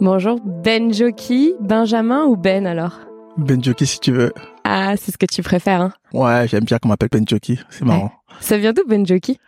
[0.00, 3.00] Bonjour, Ben Joki, Benjamin ou Ben alors?
[3.36, 4.32] Ben Joki si tu veux.
[4.64, 5.92] Ah, c'est ce que tu préfères, hein?
[6.14, 8.10] Ouais, j'aime bien qu'on m'appelle Ben Joki, c'est marrant.
[8.40, 9.38] Ça vient d'où Ben Joki?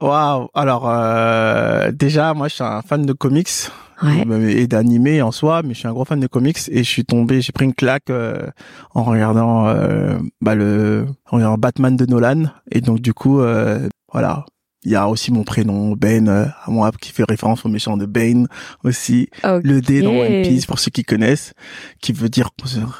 [0.00, 3.48] Waouh Alors, euh, déjà, moi, je suis un fan de comics
[4.04, 7.04] et d'animé en soi, mais je suis un gros fan de comics et je suis
[7.04, 8.46] tombé, j'ai pris une claque euh,
[8.94, 13.88] en regardant euh, bah, le en regardant Batman de Nolan et donc du coup, euh,
[14.12, 14.44] voilà,
[14.86, 17.96] il y a aussi mon prénom, Ben, euh, à moi, qui fait référence au méchant
[17.96, 18.46] de Bane
[18.84, 19.28] aussi.
[19.42, 21.54] Le D dans One Piece, pour ceux qui connaissent,
[22.00, 22.50] qui veut dire,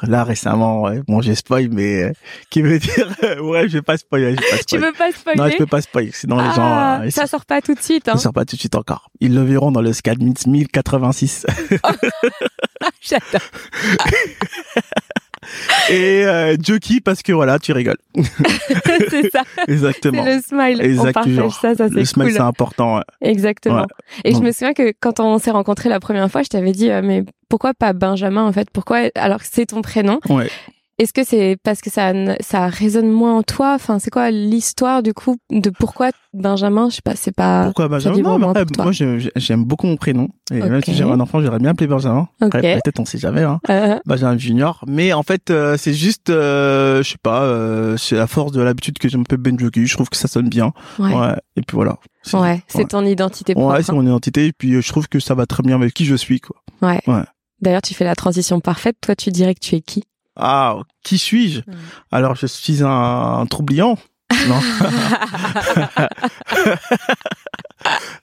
[0.03, 2.11] là récemment, ouais, bon j'ai spoil, mais euh,
[2.49, 3.07] qui veut dire,
[3.41, 4.67] ouais, je vais pas spoiler, je vais pas spoiler.
[4.67, 6.55] Tu veux pas spoiler Non, je peux pas spoiler, sinon les gens...
[6.57, 8.09] Ah, euh, ça sort pas tout de suite.
[8.09, 8.17] Hein.
[8.17, 9.09] Ça sort pas tout de suite encore.
[9.21, 11.45] Ils le verront dans le SCAD 1086.
[13.01, 13.41] J'adore.
[15.89, 17.97] et euh, Joki parce que voilà, tu rigoles.
[19.09, 19.43] c'est ça.
[19.67, 20.23] Exactement.
[20.23, 20.81] Le smile.
[20.81, 21.25] Exactement.
[21.25, 23.01] On partage ça, ça c'est Le smile, c'est important.
[23.21, 23.85] Exactement.
[24.23, 26.89] Et je me souviens que quand on s'est rencontrés la première fois, je t'avais dit,
[26.89, 28.69] euh, mais pourquoi pas Benjamin en fait?
[28.71, 30.19] Pourquoi alors que c'est ton prénom?
[30.29, 30.49] Ouais.
[30.99, 33.73] Est-ce que c'est parce que ça ça résonne moins en toi?
[33.75, 36.89] Enfin, c'est quoi l'histoire du coup de pourquoi Benjamin?
[36.89, 37.65] Je sais pas, c'est pas.
[37.65, 38.19] Pourquoi Benjamin?
[38.21, 41.59] Non, mais après, moi j'aime beaucoup mon prénom et même si j'avais un enfant, j'aurais
[41.59, 42.27] bien appelé Benjamin.
[42.41, 42.79] Okay.
[42.83, 43.43] Peut-être on sait jamais.
[43.43, 43.59] Hein.
[43.67, 43.99] Uh-huh.
[44.05, 44.83] Benjamin Junior.
[44.87, 48.61] Mais en fait, euh, c'est juste, euh, je sais pas, euh, c'est à force de
[48.61, 49.85] l'habitude que je m'appelle Benjoki.
[49.85, 50.73] Je trouve que ça sonne bien.
[50.97, 51.13] Ouais.
[51.13, 51.35] ouais.
[51.55, 51.97] Et puis voilà.
[52.33, 53.75] Ouais, c'est ton identité propre.
[53.75, 54.47] Ouais, c'est mon identité.
[54.47, 56.55] Et puis je trouve que ça va très bien avec qui je suis, quoi.
[56.81, 57.01] Ouais.
[57.05, 57.23] Ouais.
[57.61, 58.97] D'ailleurs, tu fais la transition parfaite.
[59.01, 60.03] Toi, tu dirais que tu es qui?
[60.37, 61.61] Ah, qui suis-je?
[62.11, 63.97] Alors, je suis un, un troublion.
[64.47, 64.59] Non.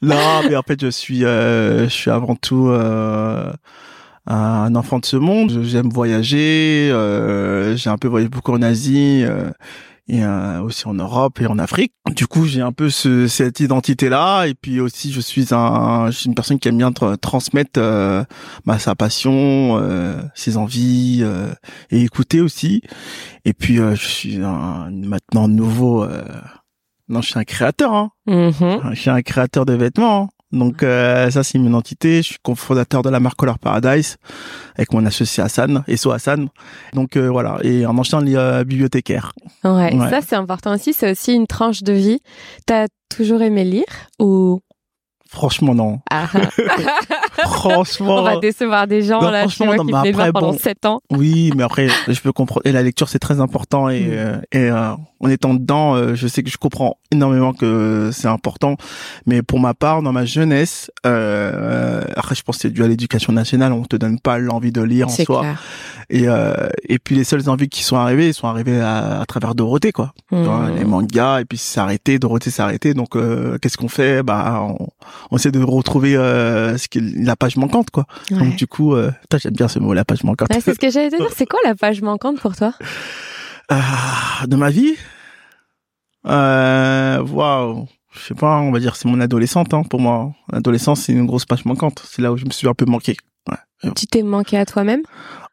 [0.03, 3.51] non, mais en fait, je suis, euh, je suis avant tout euh,
[4.27, 5.63] un enfant de ce monde.
[5.63, 6.91] J'aime voyager.
[6.93, 9.25] Euh, j'ai un peu voyagé beaucoup en Asie.
[10.07, 11.93] Et euh, aussi en Europe et en Afrique.
[12.15, 16.19] Du coup, j'ai un peu ce, cette identité-là, et puis aussi, je suis un, je
[16.19, 18.23] suis une personne qui aime bien transmettre euh,
[18.67, 21.55] bah, sa passion, euh, ses envies, euh,
[21.91, 22.83] et écouter aussi.
[23.47, 26.07] Et puis, euh, je suis un, maintenant nouveau.
[27.09, 27.95] non, je suis un créateur.
[27.95, 28.11] Hein.
[28.29, 28.91] Mm-hmm.
[28.91, 30.29] Je suis un créateur de vêtements.
[30.55, 32.19] Donc euh, ça c'est mon identité.
[32.19, 34.17] Je suis cofondateur de la marque Color Paradise
[34.77, 36.49] avec mon associé Hassan, Esso Hassan.
[36.93, 39.33] Donc euh, voilà et en ancien euh, bibliothécaire.
[39.65, 40.11] Ouais, ouais.
[40.11, 40.93] ça c'est important aussi.
[40.93, 42.21] C'est aussi une tranche de vie.
[42.67, 43.85] T'as toujours aimé lire
[44.19, 44.61] ou?
[45.27, 45.99] Franchement, non.
[46.13, 46.29] Ah.
[47.49, 48.17] franchement.
[48.19, 51.01] On va décevoir des gens, non, là, franchement, non, mais après, pendant bon, 7 ans.
[51.11, 52.63] Oui, mais après, je peux comprendre.
[52.65, 53.89] Et la lecture, c'est très important.
[53.89, 54.13] Et, Mm.
[54.13, 58.29] euh, et euh, en étant dedans, euh, je sais que je comprends énormément que c'est
[58.29, 58.77] important.
[59.27, 62.89] Mais pour ma part, dans ma jeunesse, euh, après, je pense que c'est dû à
[62.89, 63.73] l'éducation nationale.
[63.73, 65.41] On te donne pas l'envie de lire en soi.
[65.41, 65.63] clair.
[66.11, 66.53] Et, euh,
[66.89, 70.13] et puis, les seules envies qui sont arrivées, sont arrivées à, à travers Dorothée, quoi.
[70.31, 70.69] Tu vois.
[70.77, 72.93] Les mangas, et puis c'est arrêté, Dorothée s'est arrêté.
[72.95, 74.23] Donc, euh, qu'est-ce qu'on fait?
[74.23, 74.89] Bah, on,
[75.31, 78.05] on essaie de retrouver euh, ce qui est la page manquante, quoi.
[78.31, 78.39] Ouais.
[78.39, 80.49] Donc, du coup, euh, j'aime bien ce mot, la page manquante.
[80.53, 81.31] Ouais, c'est ce que j'allais te dire.
[81.35, 82.73] C'est quoi la page manquante pour toi?
[83.71, 84.95] Ah, de ma vie?
[86.27, 90.33] Euh, Waouh Je sais pas, on va dire c'est mon adolescente, hein, pour moi.
[90.53, 92.03] L'adolescence, c'est une grosse page manquante.
[92.09, 93.17] C'est là où je me suis un peu manqué.
[93.49, 93.91] Ouais.
[93.95, 95.03] Tu t'es manqué à toi-même?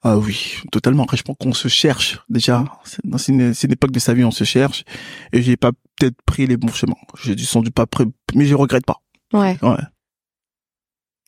[0.04, 1.04] Ah oui, totalement.
[1.04, 2.66] Après, je pense qu'on se cherche déjà.
[2.84, 4.84] C'est une, époque de sa vie, on se cherche.
[5.32, 6.96] Et j'ai pas peut-être pris les bons chemins.
[7.22, 9.02] J'ai dû sans doute pas pris, mais je regrette pas.
[9.34, 9.58] Ouais.
[9.62, 9.78] Ouais.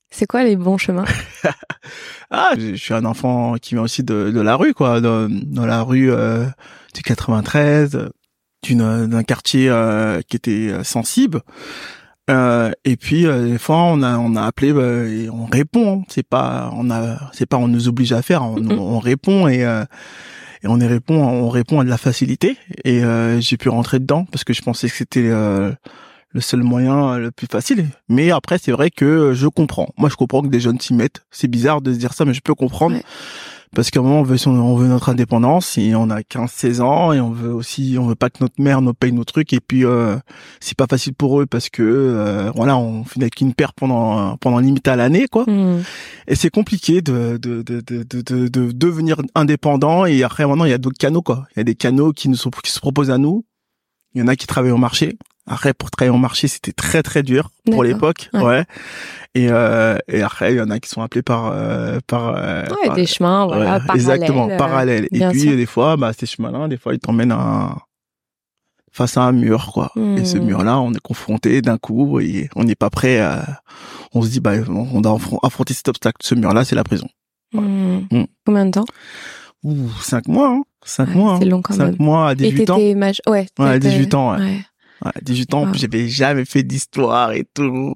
[0.09, 1.05] C'est quoi les bons chemins?
[2.35, 5.67] Ah, je suis un enfant qui vient aussi de, de la rue, quoi, de, dans
[5.67, 6.45] la rue euh,
[6.95, 8.09] du 93, d'une
[8.71, 11.41] d'un quartier euh, qui était euh, sensible.
[12.29, 15.99] Euh, et puis euh, des fois on a on a appelé euh, et on répond.
[15.99, 16.03] hein.
[16.07, 18.43] C'est pas on a c'est pas on nous oblige à faire.
[18.43, 18.79] On, Mhm.
[18.79, 19.83] on répond et euh,
[20.63, 22.55] et on y répond on répond à de la facilité.
[22.85, 25.73] Et euh, j'ai pu rentrer dedans parce que je pensais que c'était euh,
[26.31, 27.87] le seul moyen le plus facile.
[28.07, 29.89] Mais après, c'est vrai que je comprends.
[29.97, 31.23] Moi, je comprends que des jeunes s'y mettent.
[31.29, 32.95] C'est bizarre de se dire ça, mais je peux comprendre.
[32.95, 33.03] Ouais.
[33.75, 36.79] Parce qu'à un moment, on veut, son- on veut notre indépendance et on a 15-16
[36.81, 39.51] ans et on veut aussi, on veut pas que notre mère nous paye nos trucs
[39.53, 40.15] et puis euh,
[40.59, 44.37] c'est pas facile pour eux parce que euh, voilà, on finit avec une paire pendant
[44.37, 45.45] pendant limite à l'année quoi.
[45.47, 45.81] Hmm.
[46.27, 50.65] Et c'est compliqué de de, de, de, de, de, de devenir indépendant et après maintenant
[50.65, 51.47] il y a d'autres canaux quoi.
[51.55, 53.43] Il y a des canaux qui nous sont, qui se proposent à nous.
[54.13, 55.17] Il y en a qui travaillent au marché.
[55.45, 58.41] Après pour travailler au marché c'était très très dur pour l'époque, Ouais.
[58.43, 58.65] ouais.
[59.35, 62.61] Et euh, et après il y en a qui sont appelés par euh, par, euh,
[62.63, 63.95] Ouais, par- des chemins, voilà, Ouais, parallèles.
[63.95, 65.07] exactement euh, parallèles.
[65.11, 65.55] Et puis sûr.
[65.57, 67.75] des fois bah ces chemins-là, des fois ils t'emmènent à
[68.91, 69.91] face à un mur quoi.
[70.17, 70.45] Et ce Hmm.
[70.45, 73.61] mur-là, on est confronté d'un coup et on n'est pas prêt à
[74.13, 76.17] on se dit bah on doit affron- affronter cet obstacle.
[76.21, 77.07] Ce mur-là, c'est la prison.
[77.53, 78.01] Hmm.
[78.11, 78.25] Hmm.
[78.45, 78.85] Combien de temps?
[79.63, 80.61] Ouh, cinq mois, hein.
[80.85, 81.37] cinq Ouais, mois.
[81.39, 81.49] C'est hein.
[81.49, 81.95] long quand Cinq même.
[81.99, 82.75] mois à Et 18 ans.
[82.77, 83.21] t'étais maj...
[83.27, 84.39] Ouais, Ouais, à t'étais- 18 ans, ouais.
[84.39, 84.59] ouais.
[85.05, 85.71] Ouais, 18 ans, Wow.
[85.71, 87.95] plus, j'avais jamais fait d'histoire et tout.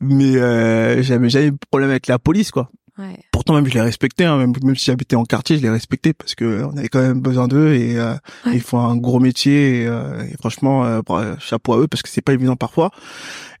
[0.00, 2.70] Mais euh, j'avais jamais eu de problème avec la police, quoi.
[2.98, 3.18] Ouais.
[3.32, 6.12] Pourtant même je les respectais, hein, même, même si j'habitais en quartier, je les respectais
[6.12, 8.12] parce que on avait quand même besoin d'eux et euh,
[8.44, 8.52] Ouais.
[8.54, 11.00] ils font un gros métier et, euh, et franchement euh,
[11.38, 12.90] chapeau à eux parce que c'est pas évident parfois.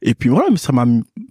[0.02, 0.84] Et puis voilà, mais ça m'a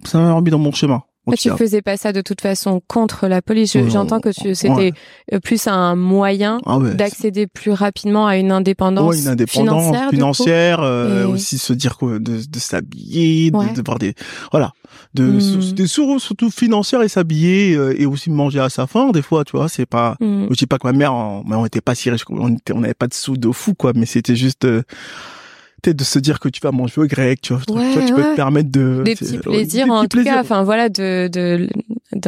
[0.04, 1.02] ça m'a remis dans mon chemin.
[1.26, 3.76] Donc, tu faisais pas ça de toute façon contre la police.
[3.88, 4.92] J'entends que c'était Ouais.
[5.32, 9.94] euh, plus un moyen ah ouais, d'accéder plus rapidement à une indépendance Ouais, une indépendance
[10.10, 10.80] financière.
[10.82, 14.14] euh, Et- aussi se dire quoi, de, de s'habiller, de, voir des,
[14.50, 14.72] voilà,
[15.14, 19.10] de, sou- des sources surtout financières et s'habiller euh, et aussi manger à sa faim
[19.12, 20.46] des fois, tu vois, c'est pas, Mm.
[20.50, 22.80] je dis pas que ma mère, on, on était pas si riche, on était, on
[22.80, 24.82] n'avait pas de sous de fou quoi, mais c'était juste, euh,
[25.82, 28.06] peut-être de se dire que tu vas manger au grec, tu vois, tu vois, Ouais,
[28.06, 28.30] tu peux ouais.
[28.30, 31.28] te permettre de Des petits ouais, plaisirs, des en petits tout cas, enfin voilà, de,
[31.28, 31.68] de,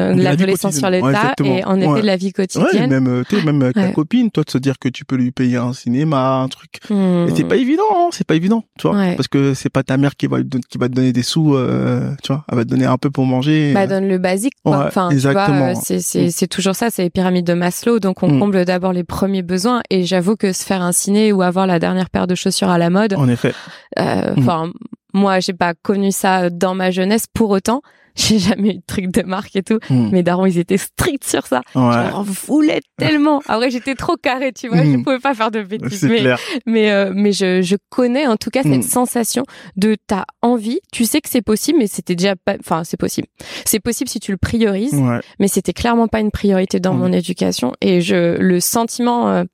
[0.00, 0.84] de, l'adolescence sur.
[0.84, 1.56] Ouais, l'état exactement.
[1.56, 2.00] et en effet Ouais.
[2.02, 2.90] de la vie Ouais, quotidienne.
[2.90, 3.92] même, euh, tu sais, même avec ta Ouais.
[3.92, 6.80] copine, toi, de se dire que tu peux lui payer un cinéma, un truc.
[6.90, 7.26] Hmm.
[7.28, 9.14] Et c'est pas évident, hein, c'est pas évident, tu vois, Ouais.
[9.16, 10.38] parce que c'est pas ta mère qui va
[10.68, 13.10] qui va te donner des sous, euh, tu vois, elle va te donner un peu
[13.10, 13.72] pour manger.
[13.74, 13.86] Bah, euh.
[13.86, 14.78] donne le basique, quoi.
[14.78, 15.68] Ouais, enfin, tu exactement.
[15.68, 16.30] euh, c'est, c'est, Mm.
[16.30, 17.98] c'est toujours ça, c'est les pyramides de Maslow.
[18.00, 18.38] Donc, on Mm.
[18.40, 19.80] comble d'abord les premiers besoins.
[19.90, 22.78] Et j'avoue que se faire un ciné ou avoir la dernière paire de chaussures à
[22.78, 23.52] la mode, En effet.
[23.98, 24.38] euh, Mm.
[24.38, 24.72] enfin,
[25.12, 27.26] moi, j'ai pas connu ça dans ma jeunesse.
[27.32, 27.82] Pour autant,
[28.28, 29.78] j'ai jamais eu de truc de marque et tout.
[29.90, 30.10] Mm.
[30.10, 31.62] Mes darons, ils étaient stricts sur ça.
[31.74, 31.92] Ouais.
[32.10, 33.42] J'en voulais tellement.
[33.46, 34.82] Après, j'étais trop carré, tu vois.
[34.84, 35.02] Je Mm.
[35.04, 36.04] pouvais pas faire de bêtises.
[36.04, 36.38] Mais, clair.
[36.66, 38.82] mais, euh, mais je, je connais en tout cas cette Mm.
[38.82, 39.44] sensation
[39.76, 40.80] de t'as envie.
[40.92, 43.26] Tu sais que c'est possible, mais c'était déjà pas, enfin, c'est possible.
[43.64, 45.20] C'est possible si tu le priorises, Ouais.
[45.40, 46.98] mais c'était clairement pas une priorité dans Mm.
[46.98, 47.72] mon éducation.
[47.80, 49.44] Et je, le sentiment, euh,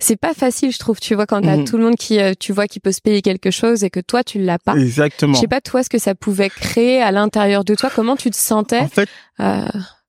[0.00, 1.64] c'est pas facile, je trouve, tu vois, quand t'as Mm.
[1.64, 4.00] tout le monde qui, euh, tu vois, qui peut se payer quelque chose et que
[4.00, 4.74] toi, tu l'as pas.
[4.76, 5.34] Exactement.
[5.34, 8.30] Je sais pas, toi, ce que ça pouvait créer à l'intérieur de toi, comment tu
[8.30, 9.08] te sentais En fait,
[9.40, 9.66] euh,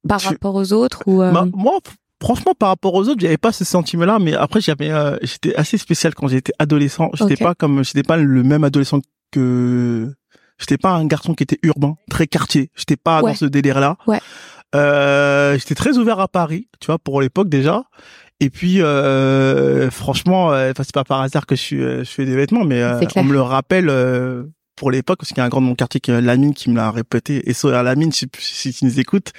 [0.08, 1.74] par tu- rapport aux autres ou euh, bah, moi,
[2.22, 5.78] franchement, par rapport aux autres, j'avais pas ce sentiment-là, mais après, j'avais, euh, j'étais assez
[5.78, 7.10] spécial quand j'étais adolescent.
[7.14, 7.40] J'étais Ok.
[7.44, 9.00] pas comme, j'étais pas le même adolescent
[9.32, 10.14] que,
[10.60, 12.70] j'étais pas un garçon qui était urbain, très quartier.
[12.76, 13.32] J'étais pas Ouais.
[13.32, 13.98] dans ce délire-là.
[14.08, 14.20] Ouais.
[14.74, 17.84] Euh, j'étais très ouvert à Paris, tu vois, pour l'époque déjà.
[18.42, 22.36] Et puis, euh, franchement, euh, c'est pas par hasard que je euh, je fais des
[22.36, 24.46] vêtements, mais euh, on me le rappelle euh,
[24.82, 26.72] pour l'époque, parce qu'il y a un grand de mon quartier qui est Lamine qui
[26.72, 29.32] me l'a répété, et sur Lamine, plus si tu nous écoutes.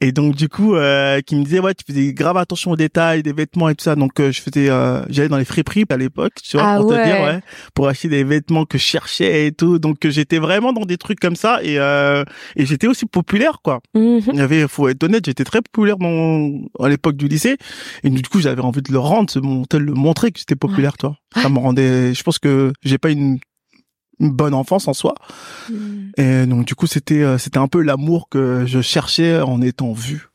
[0.00, 3.24] Et donc, du coup, euh, qui me disait, ouais, tu faisais grave attention aux détails,
[3.24, 3.96] des vêtements et tout ça.
[3.96, 6.90] Donc, euh, je faisais, euh, j'allais dans les friperies à l'époque, tu vois, Ah pour
[6.90, 7.40] te dire, ouais,
[7.74, 9.80] pour acheter des vêtements que je cherchais et tout.
[9.80, 12.22] Donc, euh, j'étais vraiment dans des trucs comme ça, et, euh,
[12.54, 13.80] et j'étais aussi populaire, quoi.
[13.94, 14.20] mhm.
[14.32, 17.56] Il y avait, faut être honnête, j'étais très populaire dans, à l'époque du lycée.
[18.04, 21.16] Et du coup, j'avais envie de le rendre, de le montrer que j'étais populaire, toi.
[21.34, 23.40] Ça me rendait, je pense que j'ai pas une,
[24.20, 25.14] une bonne enfance en soi.
[25.70, 26.12] Mhm.
[26.16, 29.92] Et donc, du coup, c'était, euh, c'était un peu l'amour que je cherchais en étant
[29.92, 30.28] vu.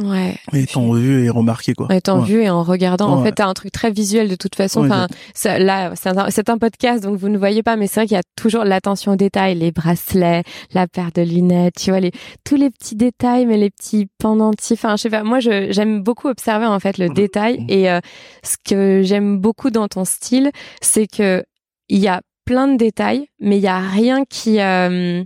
[0.00, 0.34] Ouais.
[0.52, 1.86] En étant vu et remarqué, quoi.
[1.86, 2.24] En étant Ouais.
[2.26, 4.80] vu et en regardant, en fait, t'as un truc très visuel de toute façon.
[4.80, 7.86] Ouais, Enfin, ça, là, c'est un, c'est un podcast, donc vous ne voyez pas, mais
[7.86, 10.42] c'est vrai qu'il y a toujours l'attention aux détails, les bracelets,
[10.72, 12.10] la paire de lunettes, tu vois, les,
[12.44, 14.84] tous les petits détails, mais les petits pendentifs.
[14.84, 17.64] Enfin, je sais pas, moi, je, j'aime beaucoup observer, en fait, le détail.
[17.68, 18.00] Et euh,
[18.42, 20.50] ce que j'aime beaucoup dans ton style,
[20.82, 21.44] c'est que
[21.88, 25.22] il y a plein de détails, mais il y a rien qui euh,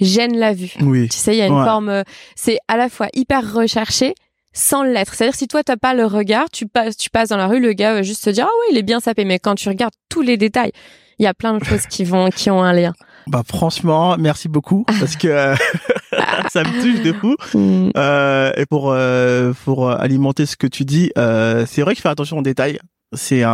[0.00, 0.72] gêne la vue.
[0.80, 1.08] Oui.
[1.08, 1.64] Tu sais, il y a une Ouais.
[1.64, 2.02] forme, euh,
[2.36, 4.14] c'est à la fois hyper recherché
[4.52, 5.14] sans l'être.
[5.14, 7.72] C'est-à-dire si toi t'as pas le regard, tu passes, tu passes dans la rue, le
[7.72, 9.94] gars va juste se dire ah ouais il est bien sapé, mais quand tu regardes
[10.08, 10.72] tous les détails,
[11.18, 12.92] il y a plein de choses qui vont, qui ont un lien.
[13.28, 15.28] Bah, franchement, merci beaucoup, parce que
[16.50, 17.36] ça me touche de fou.
[17.54, 17.90] Mm.
[17.96, 22.08] Euh, et pour euh, pour alimenter ce que tu dis, euh, c'est vrai je fais
[22.08, 22.78] attention aux détails.
[23.14, 23.50] C'est un,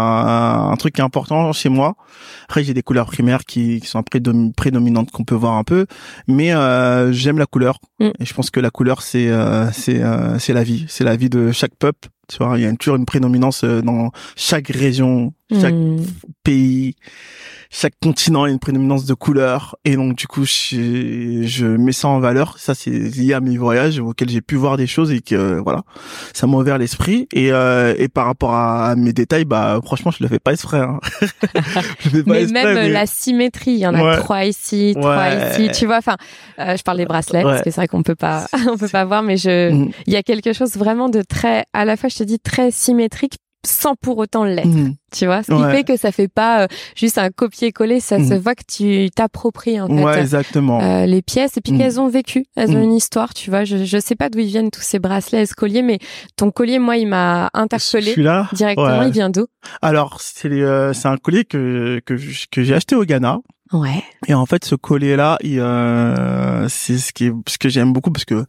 [0.73, 1.97] un truc qui est important chez moi.
[2.45, 5.87] Après, j'ai des couleurs primaires qui, qui sont prédom- prédominantes qu'on peut voir un peu,
[6.27, 7.79] mais euh, j'aime la couleur.
[8.01, 8.09] Mm.
[8.21, 11.17] Et je pense que la couleur, c'est euh, c'est euh, c'est la vie, c'est la
[11.17, 12.09] vie de chaque peuple.
[12.29, 15.97] Tu vois, il y a toujours une prédominance euh, dans chaque région, chaque Mm.
[16.45, 16.95] pays,
[17.71, 22.09] chaque continent a une prédominance de couleurs et donc du coup je, je mets ça
[22.09, 25.21] en valeur ça c'est lié à mes voyages auxquels j'ai pu voir des choses et
[25.21, 25.83] que voilà
[26.33, 30.23] ça m'a ouvert l'esprit et euh, et par rapport à, mes détails bah franchement je
[30.23, 30.99] le fais pas exprès hein.
[32.01, 34.17] je fais pas Mais exprès, même mais- la symétrie, il y en a Ouais.
[34.19, 35.99] trois ici, trois ici, tu vois.
[35.99, 36.17] Enfin,
[36.61, 39.05] euh, je parle des bracelets parce que c'est vrai qu'on peut pas, on peut pas
[39.05, 39.91] voir, mais je, Mhm.
[40.07, 42.71] il y a quelque chose vraiment de très, à la fois je te dis très
[42.71, 43.35] symétrique
[43.67, 44.67] sans pour autant l'être.
[44.67, 44.95] Mhm.
[45.13, 45.71] Tu vois, ce qui Ouais.
[45.77, 48.39] fait que ça fait pas euh, juste un copier-coller, ça se Mhm.
[48.39, 50.05] voit que tu t'appropries en fait.
[50.05, 51.79] ouais exactement euh, les pièces et puis Mm.
[51.79, 52.85] qu'elles ont vécu, elles ont Mm.
[52.85, 53.65] une histoire, tu vois.
[53.65, 55.99] Je, je sais pas d'où ils viennent tous ces bracelets et ce collier, mais
[56.37, 58.49] ton collier, moi, il m'a interpellé celui-là?
[58.53, 58.99] directement.
[59.01, 59.09] ouais.
[59.09, 59.47] Il vient d'où?
[59.83, 62.17] Alors c'est euh, c'est un collier que que
[62.63, 63.39] j'ai acheté au Ghana
[63.73, 64.03] Ouais.
[64.27, 68.11] Et en fait, ce collier-là, il, euh, c'est ce qui est, ce que j'aime beaucoup
[68.11, 68.47] parce que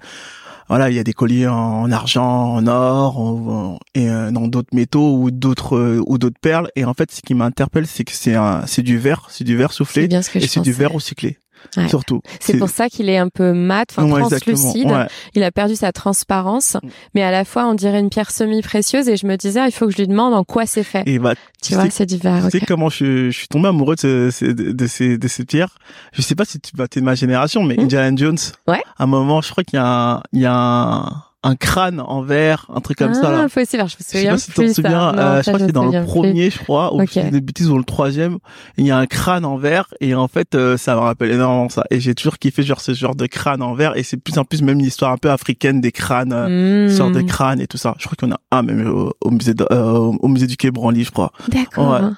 [0.70, 4.74] voilà, il y a des colliers en argent, en or, en- et euh, dans d'autres
[4.74, 6.70] métaux ou d'autres euh, ou d'autres perles.
[6.76, 9.58] Et en fait, ce qui m'interpelle, c'est que c'est un, c'est du verre, c'est du
[9.58, 11.38] verre C'est soufflé bien ce que et c'est du verre recyclé.
[11.78, 11.88] Ouais.
[11.88, 12.22] surtout.
[12.40, 14.90] C'est pour ça qu'il est un peu mat, enfin Ouais, translucide.
[14.90, 15.08] ouais.
[15.36, 16.88] Il a perdu sa transparence, Mm.
[17.16, 19.72] mais à la fois on dirait une pierre semi-précieuse et je me disais, ah, il
[19.72, 21.04] faut que je lui demande en quoi c'est fait.
[21.06, 22.48] Et bah, tu tu vois, c'est du verre.
[22.50, 25.46] Tu sais comment je, je suis tombé amoureux de, ce- ce- de, ces, de ces
[25.46, 25.78] pierres?
[26.14, 27.82] Je sais pas si tu bah, es de ma génération, mais Hmm.
[27.82, 28.38] Indiana Jones.
[28.68, 28.82] Ouais.
[28.98, 32.02] À un moment, je crois qu'il y a un, il y a un, un crâne
[32.02, 33.48] en verre, un truc comme ah, ça là.
[33.48, 33.80] possible.
[33.82, 34.74] Alors, je me Je sais souviens pas si tu ça.
[34.74, 35.12] souviens.
[35.14, 36.10] Non, euh, je crois que c'est dans le souviens plus.
[36.12, 37.10] premier, je crois, ou Ok.
[37.12, 38.40] si je dis des bêtises, ou le troisième.
[38.78, 41.70] Il y a un crâne en verre et en fait, euh, ça me rappelle énormément
[41.70, 41.84] ça.
[41.92, 44.44] Et j'ai toujours kiffé genre ce genre de crâne en verre et c'est plus en
[44.44, 46.34] plus même l'histoire un peu africaine des crânes.
[46.34, 47.96] euh, sortes de crânes et tout ça.
[48.00, 50.48] Je crois qu'il y en a un même au, au musée de, euh, au musée
[50.48, 51.32] du Quai Branly, je crois.
[51.48, 51.92] D'accord.
[51.92, 52.10] Ouais.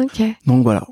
[0.00, 0.22] Ok.
[0.46, 0.84] Donc voilà.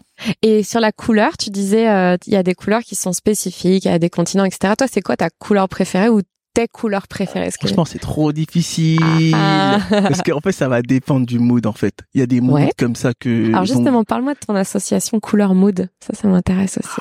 [0.42, 3.84] Et sur la couleur, tu disais, euh, il y a des couleurs qui sont spécifiques,
[3.84, 4.74] il y a des continents, etc.
[4.78, 6.20] Toi, c'est quoi ta couleur préférée ou
[6.54, 9.00] tes couleurs préférées que- Franchement, c'est trop difficile.
[9.34, 10.02] Ah, ah.
[10.02, 11.94] Parce qu'en fait, ça va dépendre du mood, en fait.
[12.14, 12.70] Il y a des moods Ouais.
[12.78, 13.48] comme ça que...
[13.48, 15.88] Alors justement, parle-moi de ton association couleur mood.
[16.00, 17.00] Ça, ça m'intéresse aussi.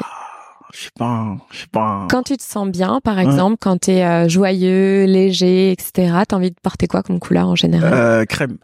[0.73, 2.07] Je sais pas, je sais pas.
[2.09, 6.51] Quand tu te sens bien, par exemple, quand tu es joyeux, léger, etc., t'as envie
[6.51, 7.93] de porter quoi comme couleur en général?
[7.93, 8.57] Euh, crème.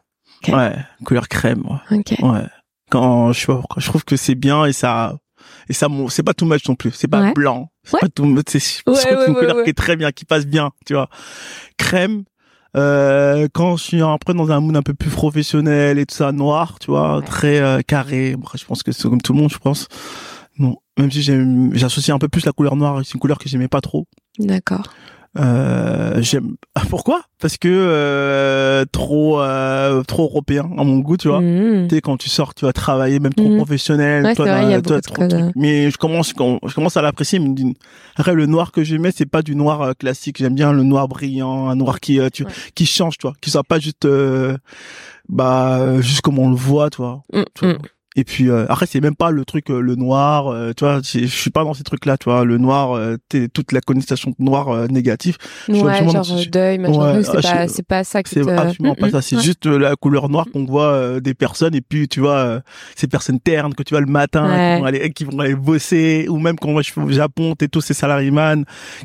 [0.48, 1.64] Ouais, couleur crème.
[1.92, 1.98] Ouais.
[2.00, 2.16] Ok.
[2.22, 2.46] ouais.
[2.90, 5.18] Quand je je trouve que c'est bien et ça
[5.68, 6.92] et ça c'est pas tout much non plus.
[6.92, 7.70] C'est pas blanc.
[7.94, 8.00] Ouais.
[8.02, 8.42] pas tout.
[8.48, 11.10] C'est Ouais, ouais, une couleur qui est très bien, qui passe bien, tu vois.
[11.78, 12.24] Crème.
[12.76, 16.32] Euh, quand je suis après dans un mood un peu plus professionnel et tout ça,
[16.32, 18.36] noir, tu vois, très euh, carré.
[18.36, 19.88] Bon, je pense que c'est comme tout le monde, je pense.
[20.60, 23.02] Non, même si j'associe un peu plus la couleur noire.
[23.04, 24.08] C'est une couleur que j'aimais pas trop.
[24.40, 24.94] D'accord.
[25.38, 26.56] Euh, j'aime.
[26.76, 27.22] Ah, Pourquoi?
[27.40, 31.40] Parce que euh, trop, euh, trop européen à mon goût, tu vois.
[31.42, 33.58] Tu sais, quand tu sors, tu vas travailler, même trop Mhm.
[33.58, 34.24] professionnel.
[34.26, 35.56] Ouais, toi, c'est vrai, il y a toi, trop de trucs.
[35.56, 37.38] Mais je commence, je commence à l'apprécier.
[37.40, 37.54] mais
[38.16, 40.38] Après, le noir que j'aimais, c'est pas du noir euh, classique.
[40.40, 42.52] J'aime bien le noir brillant, un noir qui, euh, tu, Ouais.
[42.74, 44.08] qui change, toi, qui soit pas juste,
[45.30, 47.22] bah, juste comme on le voit, toi.
[47.56, 47.78] Tu vois.
[48.18, 48.20] Mm.
[48.20, 51.00] Et puis euh, après c'est même pas le truc euh, le noir, euh, tu vois,
[51.04, 53.72] c'est- je suis pas dans ces trucs là, tu vois, le noir, euh, t'es- toute
[53.72, 55.38] la connotation noir euh, négatif,
[55.70, 58.30] Ouais, genre dans euh, deuil, Ouais, truc, c'est ah, pas, je- c'est pas ça que
[58.30, 59.42] c'est te- absolument pas Mm, ça, c'est ouais.
[59.44, 62.60] juste la couleur noire qu'on voit euh, des personnes et puis tu vois euh,
[62.96, 64.76] ces personnes ternes que tu vois le matin Ouais.
[64.76, 67.56] qui vont aller qui vont aller bosser ou même quand moi je suis au Japon,
[67.58, 68.32] t'es tous ces salariés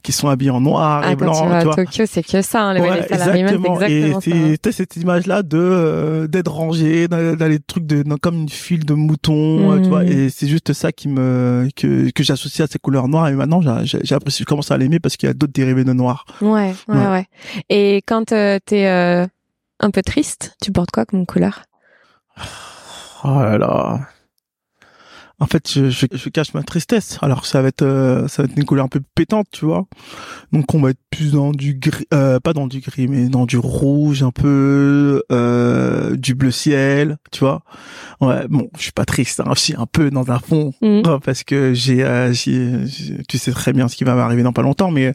[0.03, 1.77] qui sont habillés en noir Ah, et quand blanc, tu vas à tu vois.
[1.77, 4.19] Tokyo, c'est que ça, hein, les, les salariés, c'est exactement et ça.
[4.23, 8.49] c'est t'as cette image là de euh, d'être rangé les trucs de dans- comme une
[8.49, 9.89] file de moutons euh, tu Mm.
[9.89, 13.33] vois et c'est juste ça qui me que que j'associe à ces couleurs noires et
[13.35, 16.75] maintenant apprécié je commence à l'aimer parce qu'il y a d'autres dérivés de noir Ouais,
[16.89, 17.07] ouais, Ouais.
[17.09, 17.27] ouais.
[17.69, 19.27] Et quand euh, t'es euh,
[19.81, 21.63] un peu triste, tu portes quoi comme couleur?
[23.25, 24.01] Oh là là
[25.43, 28.49] en fait je, je, je cache ma tristesse alors ça va être euh, ça va
[28.49, 29.87] être une couleur un peu pétante tu vois
[30.53, 33.45] donc on va être plus dans du gris euh, pas dans du gris mais dans
[33.47, 37.63] du rouge un peu euh, du bleu ciel tu vois
[38.21, 40.73] ouais bon je suis pas triste hein, je suis un peu dans un fond.
[40.83, 42.85] Ouais, parce que j'ai, euh, j'ai-
[43.29, 45.07] tu sais très bien ce qui va m'arriver dans pas longtemps, mais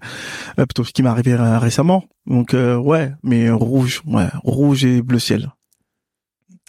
[0.60, 2.06] euh, plutôt ce qui m'est arrivé euh, récemment.
[2.26, 5.52] Donc euh, ouais, mais rouge, ouais, rouge et bleu ciel.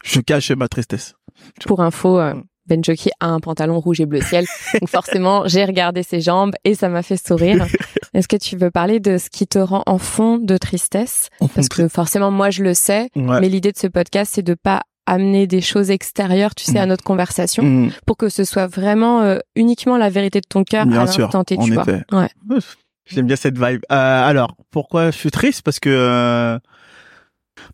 [0.04, 1.14] Je cache ma tristesse.
[1.66, 2.34] Pour info, euh,
[2.68, 4.44] Ben Jockey a un pantalon rouge et bleu ciel.
[4.80, 7.66] Donc forcément, j'ai regardé ses jambes et ça m'a fait sourire.
[8.14, 11.28] Est-ce que tu veux parler de ce qui te rend en fond de tristesse?
[11.54, 13.08] Parce que forcément, moi, je le sais.
[13.16, 13.40] ouais.
[13.40, 16.84] Mais l'idée de ce podcast, c'est de pas amener des choses extérieures, tu sais, à
[16.84, 16.88] Mm.
[16.90, 20.82] notre conversation, Mm, pour que ce soit vraiment euh, uniquement la vérité de ton cœur
[20.82, 21.84] à l'instant T, tu vois.
[22.12, 22.28] Ouais.
[23.06, 23.80] J'aime bien cette vibe.
[23.90, 25.62] Euh, alors, pourquoi je suis triste?
[25.62, 26.58] Parce que euh,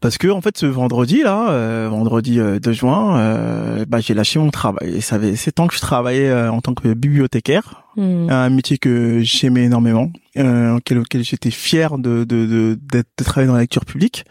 [0.00, 4.14] parce que en fait, ce vendredi là, euh, vendredi euh, 2 juin, euh, bah, j'ai
[4.14, 4.96] lâché mon travail.
[4.96, 7.80] Et ça fait sept ans que je travaillais euh, en tant que bibliothécaire.
[7.96, 8.28] Mm.
[8.28, 13.46] un métier que j'aimais énormément, euh, auquel, auquel j'étais fier de, de, de, de travailler
[13.46, 14.24] dans la lecture publique.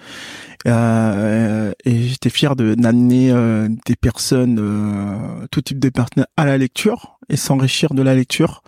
[0.65, 6.45] Euh, et j'étais fier de d'amener euh, des personnes, euh, tout type de personnes à
[6.45, 8.63] la lecture et s'enrichir de la lecture.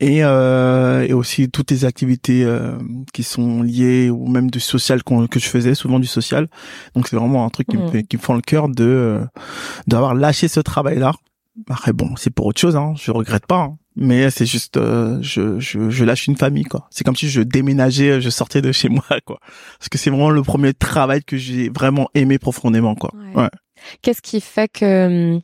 [0.00, 2.78] Et, euh, et aussi toutes les activités euh,
[3.12, 6.46] qui sont liées ou même du social qu'on- que je faisais, souvent du social.
[6.94, 7.90] Donc c'est vraiment un truc qui me Mhm.
[7.90, 9.24] fait, qui me fend le cœur de euh,
[9.88, 11.12] d'avoir lâché ce travail-là.
[11.68, 12.94] Après bon, c'est pour autre chose, hein.
[12.96, 13.58] Je regrette pas.
[13.62, 13.76] hein.
[13.96, 16.86] Mais c'est juste, euh, je, je, je lâche une famille, quoi.
[16.90, 19.40] C'est comme si je déménageais, je sortais de chez moi, quoi.
[19.80, 23.10] Parce que c'est vraiment le premier travail que j'ai vraiment aimé profondément, quoi.
[23.34, 23.42] Ouais.
[23.42, 23.48] Ouais.
[24.02, 25.40] Qu'est-ce qui fait que hum,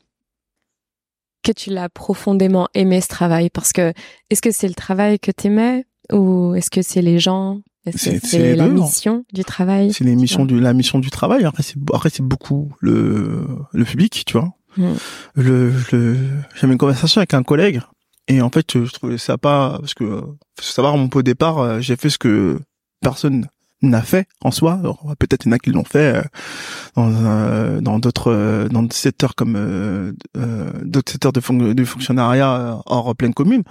[1.45, 3.51] que tu l'as profondément aimé ce travail?
[3.51, 3.93] Parce que
[4.31, 7.61] est-ce que c'est le travail que t'aimais ou est-ce que c'est les gens?
[7.87, 9.93] Est-ce que c'est la non mission du travail?
[9.93, 11.45] C'est les missions du, la mission du travail.
[11.45, 14.55] Après, c'est, après, c'est beaucoup le, le public, tu vois.
[14.77, 14.93] Mm.
[15.35, 16.17] Le, le,
[16.57, 17.81] j'avais une conversation avec un collègue.
[18.27, 21.59] Et en fait, je trouvais ça pas, parce que, faut savoir, mon peu au départ,
[21.59, 22.59] euh, j'ai fait ce que
[23.03, 23.47] personne
[23.89, 24.81] n'a fait en soi.
[25.19, 26.23] Peut-être il y en a qui l'ont fait
[26.99, 30.13] euh, dans dans d'autres dans d'autres secteurs comme euh,
[30.83, 33.63] d'autres secteurs de, de fonctionnariat hors pleine commune.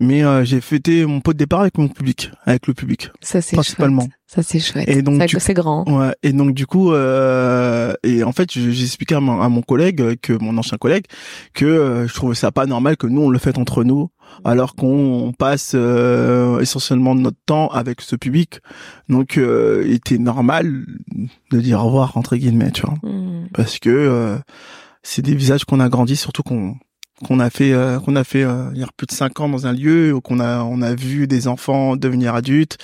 [0.00, 3.10] Mais j'ai fêté mon pot de départ avec mon public, avec le public.
[3.20, 4.06] Ça c'est principalement.
[4.34, 4.88] Ça c'est chouette.
[4.88, 5.88] Et donc c'est grand.
[5.88, 6.14] Ouais.
[6.22, 10.32] Et donc du coup, et en fait, j'ai expliqué à mon, à mon collègue que
[10.32, 11.04] mon ancien collègue
[11.52, 14.10] que je trouvais ça pas normal que nous on le fait entre nous
[14.44, 18.60] alors qu'on passe euh, essentiellement notre temps avec ce public.
[19.08, 20.84] Donc, euh, il était normal
[21.50, 23.48] de dire au revoir entre guillemets, tu vois, hmm.
[23.52, 24.38] parce que euh,
[25.02, 26.76] c'est des visages qu'on a grandi, surtout qu'on
[27.24, 27.72] qu'on a fait
[28.04, 30.40] qu'on a fait il y a plus de cinq ans dans un lieu où qu'on
[30.40, 32.78] a on a vu des enfants devenir adultes,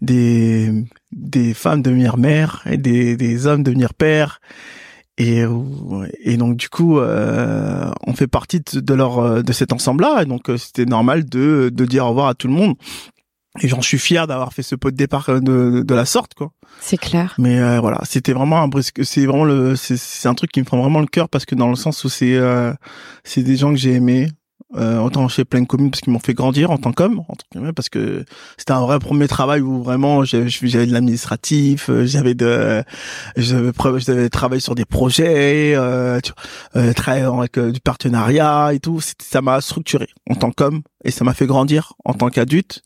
[0.00, 0.70] des
[1.12, 4.40] des femmes devenir mères et des des hommes devenir pères
[5.18, 5.44] et,
[6.20, 10.24] et donc du coup, euh, on fait partie de, leur euh, de cet ensemble-là, et
[10.24, 12.74] donc euh, c'était normal de, de dire au revoir à tout le monde.
[13.60, 16.52] Et j'en suis fier d'avoir fait ce pot de départ de, de la sorte, quoi.
[16.80, 17.34] C'est clair.
[17.38, 19.04] Mais voilà, c'était vraiment un brisque.
[19.04, 21.68] C'est vraiment le, c'est un truc qui me prend vraiment le cœur parce que dans
[21.68, 22.40] le sens où c'est,
[23.24, 24.28] c'est des gens que j'ai aimés,
[24.76, 27.22] euh, autant chez plein commune parce qu'ils m'ont fait grandir en tant qu'homme
[27.76, 28.24] parce que
[28.56, 32.82] c'était un vrai premier travail où vraiment j'avais de l'administratif euh, j'avais de
[33.36, 36.20] j'avais j'avais travaillé sur des projets euh,
[36.76, 41.10] euh travailler avec euh, du partenariat et tout ça m'a structuré en tant qu'homme et
[41.10, 42.82] ça m'a fait grandir en tant qu'adulte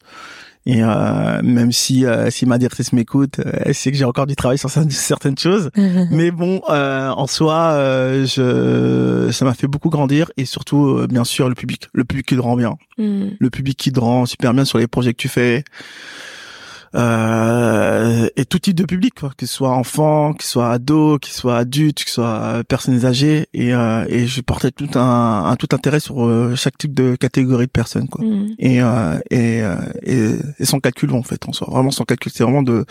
[0.67, 4.27] et euh, même si euh, si ma directrice m'écoute, euh, elle sait que j'ai encore
[4.27, 5.71] du travail sur certaines choses.
[6.11, 11.23] Mais bon, euh, en soi, euh, je, ça m'a fait beaucoup grandir et surtout, bien
[11.23, 13.29] sûr, le public, le public qui te rend bien, mm.
[13.39, 15.63] le public qui te rend super bien sur les projets que tu fais
[16.97, 21.19] euh, et tout type de public, quoi, que ce soit enfant, que ce soit ado,
[21.19, 24.89] que ce soit adulte, que ce soit personnes âgées, et, euh, et je portais tout
[24.95, 28.25] un, un, tout intérêt sur euh, chaque type de catégorie de personnes, quoi.
[28.25, 28.55] Mmh.
[28.59, 32.33] Et, euh, et, euh, et, et, sans calcul en fait, en soi, vraiment sans calcul,
[32.35, 32.87] c'est vraiment de,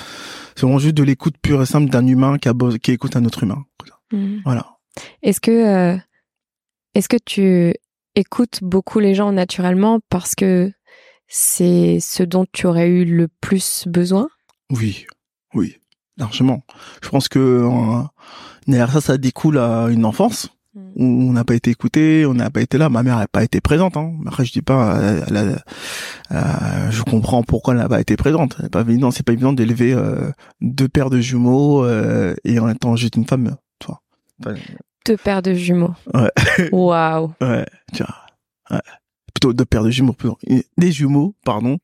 [0.55, 3.25] c'est vraiment juste de l'écoute pure et simple d'un humain qui, a, qui écoute un
[3.25, 3.65] autre humain.
[4.11, 4.37] Mmh.
[4.45, 4.77] Voilà.
[5.23, 5.97] Est-ce que,
[6.93, 7.73] est-ce que tu
[8.13, 10.71] écoutes beaucoup les gens naturellement parce que
[11.27, 14.29] c'est ce dont tu aurais eu le plus besoin?
[14.71, 15.05] Oui,
[15.53, 15.77] oui,
[16.17, 16.63] largement.
[17.03, 18.03] Je pense que euh,
[18.67, 20.91] derrière ça, ça découle à une enfance hmm.
[20.95, 22.89] où on n'a pas été écouté, on n'a pas été là.
[22.89, 23.97] Ma mère n'a pas été présente.
[23.97, 24.13] Hein.
[24.25, 25.55] Après, je dis pas, euh,
[26.91, 28.57] je comprends pourquoi elle n'a pas été présente.
[28.59, 31.87] C'est pas évident, c'est pas évident d'élever euh, deux paires de jumeaux
[32.43, 34.01] et en étant juste une femme, toi.
[35.05, 35.93] deux paires de jumeaux.
[36.13, 36.31] Ouais.
[36.71, 37.33] Waouh.
[37.41, 37.65] ouais.
[37.93, 38.15] Tu vois.
[38.71, 38.81] Ouais
[39.45, 40.15] plutôt deux paires de jumeaux,
[40.77, 41.77] des jumeaux, pardon,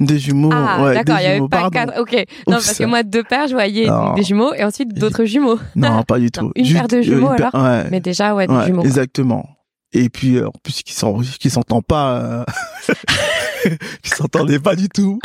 [0.00, 0.50] des jumeaux.
[0.52, 2.00] Ah, ouais, d'accord, il y avait pas quatre.
[2.00, 2.14] Ok,
[2.46, 5.58] non parce que moi deux paires, je voyais des jumeaux et ensuite d'autres jumeaux.
[5.76, 6.52] Non, pas du tout.
[6.54, 7.54] une paire de jumeaux alors.
[7.54, 7.84] Ouais.
[7.90, 8.82] Mais déjà ouais, des jumeaux.
[8.82, 9.48] Exactement.
[9.92, 10.94] Et puis euh, en plus qui
[11.38, 12.44] qui s'entend pas, euh...
[14.02, 15.18] qui s'entendait pas du tout.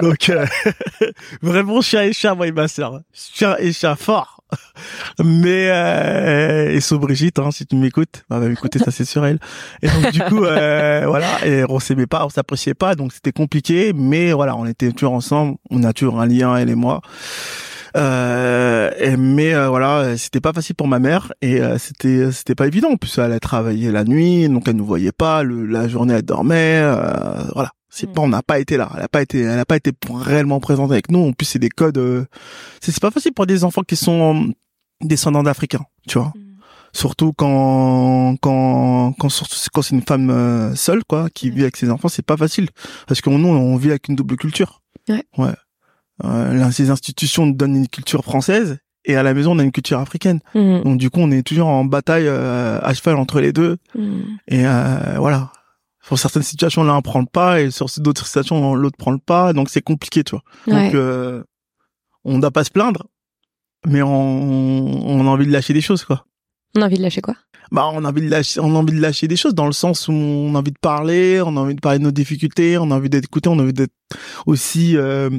[0.00, 0.46] Donc euh,
[1.42, 4.41] vraiment chien et chat moi et ma sœur, chien et chat fort.
[5.24, 9.24] Mais euh, et so Brigitte hein, si tu m'écoutes bah, va m'écouter ça c'est sur
[9.24, 9.38] elle.
[9.82, 13.32] Et donc du coup euh, voilà et on s'aimait pas on s'appréciait pas donc c'était
[13.32, 17.00] compliqué mais voilà on était toujours ensemble on a toujours un lien elle et moi.
[17.94, 22.66] Euh, mais euh, voilà c'était pas facile pour ma mère et euh, c'était c'était pas
[22.66, 26.14] évident en plus elle a travaillé la nuit donc elle nous voyait pas la journée
[26.14, 28.12] elle dormait euh, voilà c'est mm.
[28.14, 28.90] pas, on n'a pas été là.
[28.96, 31.28] Elle a pas été, elle a pas été réellement présente avec nous.
[31.28, 31.98] En plus, c'est des codes.
[31.98, 32.24] Euh,
[32.80, 34.52] c'est pas facile pour des enfants qui sont
[35.02, 36.32] descendants d'Africains, tu vois.
[36.34, 36.52] Mm.
[36.94, 39.28] Surtout quand quand quand,
[39.72, 41.54] quand c'est une femme euh, seule, quoi, qui mm.
[41.54, 42.68] vit avec ses enfants, c'est pas facile
[43.06, 44.80] parce que nous, on vit avec une double culture.
[45.08, 45.24] Ouais.
[45.36, 45.54] Ouais.
[46.24, 49.98] Euh, ces institutions donnent une culture française et à la maison on a une culture
[49.98, 50.40] africaine.
[50.54, 53.76] Donc du coup, on est toujours en bataille euh, à cheval entre les deux.
[54.48, 55.52] Et euh, voilà
[56.02, 59.52] sur certaines situations l'un prend le pas et sur d'autres situations l'autre prend le pas
[59.52, 60.42] donc c'est compliqué tu vois.
[60.66, 61.42] Donc euh,
[62.24, 63.06] on doit pas se plaindre
[63.86, 66.26] mais on, on a envie de lâcher des choses quoi.
[66.76, 67.34] On a envie de lâcher quoi?
[67.70, 69.72] Bah on a envie de lâcher on a envie de lâcher des choses dans le
[69.72, 72.78] sens où on a envie de parler on a envie de parler de nos difficultés
[72.78, 73.94] on a envie d'être écouté on a envie d'être
[74.46, 75.30] aussi euh,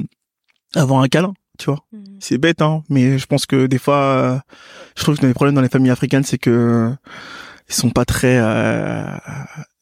[0.74, 1.84] avoir un câlin tu vois.
[1.92, 2.04] Mmh.
[2.20, 4.38] c'est bête hein mais je pense que des fois euh,
[4.96, 6.90] je trouve que les problèmes dans les familles africaines c'est que
[7.68, 9.06] ils sont pas très euh,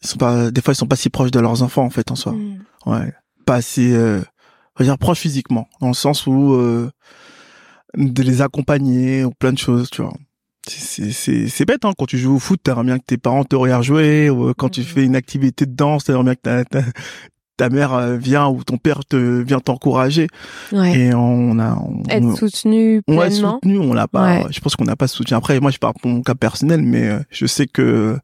[0.03, 2.11] ils sont pas des fois ils sont pas si proches de leurs enfants en fait
[2.11, 2.65] en soi mm.
[2.87, 3.13] ouais
[3.45, 4.21] pas assez euh,
[4.77, 6.91] on va dire proches physiquement dans le sens où euh,
[7.95, 10.15] de les accompagner ou plein de choses tu vois
[10.67, 13.85] c'est bête hein quand tu joues au foot t'aimerais bien que tes parents te regardent
[13.85, 14.85] jouer ou quand tu mm.
[14.85, 16.79] fais une activité de danse t'aimerais bien que
[17.63, 20.29] ta, mère euh, vient ou ton père te vient t'encourager
[20.73, 20.99] ouais.
[20.99, 21.77] et on a
[22.11, 25.61] être soutenu pleinement on soutenu on l'a pas je pense qu'on n'a pas soutenu après
[25.61, 28.19] moi je parle pour mon cas personnel mais euh, je sais que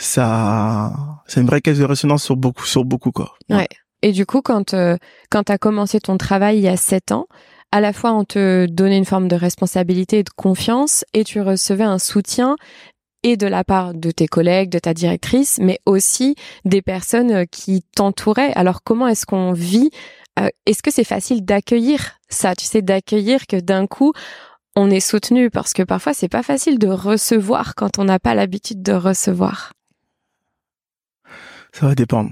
[0.00, 0.92] ça,
[1.26, 3.34] c'est une vraie caisse de résonance sur beaucoup, sur beaucoup quoi.
[3.50, 3.68] Ouais.
[4.02, 4.96] Et du coup, quand euh,
[5.30, 7.26] quand t'as commencé ton travail il y a sept ans,
[7.70, 11.42] à la fois on te donnait une forme de responsabilité et de confiance et tu
[11.42, 12.56] recevais un soutien
[13.22, 17.44] et de la part de tes collègues, de ta directrice, mais aussi des personnes euh,
[17.44, 18.52] qui t'entouraient.
[18.54, 19.90] Alors comment est-ce qu'on vit
[20.38, 22.54] euh, Est-ce que c'est facile d'accueillir ça?
[22.54, 24.12] Tu sais, d'accueillir que d'un coup
[24.76, 28.34] on est soutenu parce que parfois c'est pas facile de recevoir quand on n'a pas
[28.34, 29.72] l'habitude de recevoir.
[31.72, 32.30] Ça va dépendre.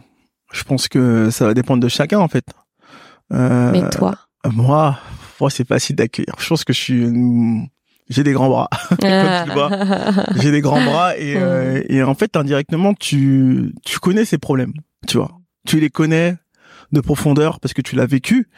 [0.52, 2.44] Je pense que ça va dépendre de chacun en fait.
[3.32, 4.16] Euh, mais toi?
[4.50, 4.98] Moi,
[5.40, 6.34] moi c'est facile d'accueillir.
[6.38, 7.70] Je pense que je suis
[8.08, 8.70] j'ai des grands bras,
[9.52, 9.70] vois.
[10.40, 14.72] J'ai des grands bras et, euh, et en fait indirectement tu tu connais ces problèmes,
[15.06, 15.32] tu vois.
[15.66, 16.36] Tu les connais
[16.92, 18.48] de profondeur parce que tu l'as vécu.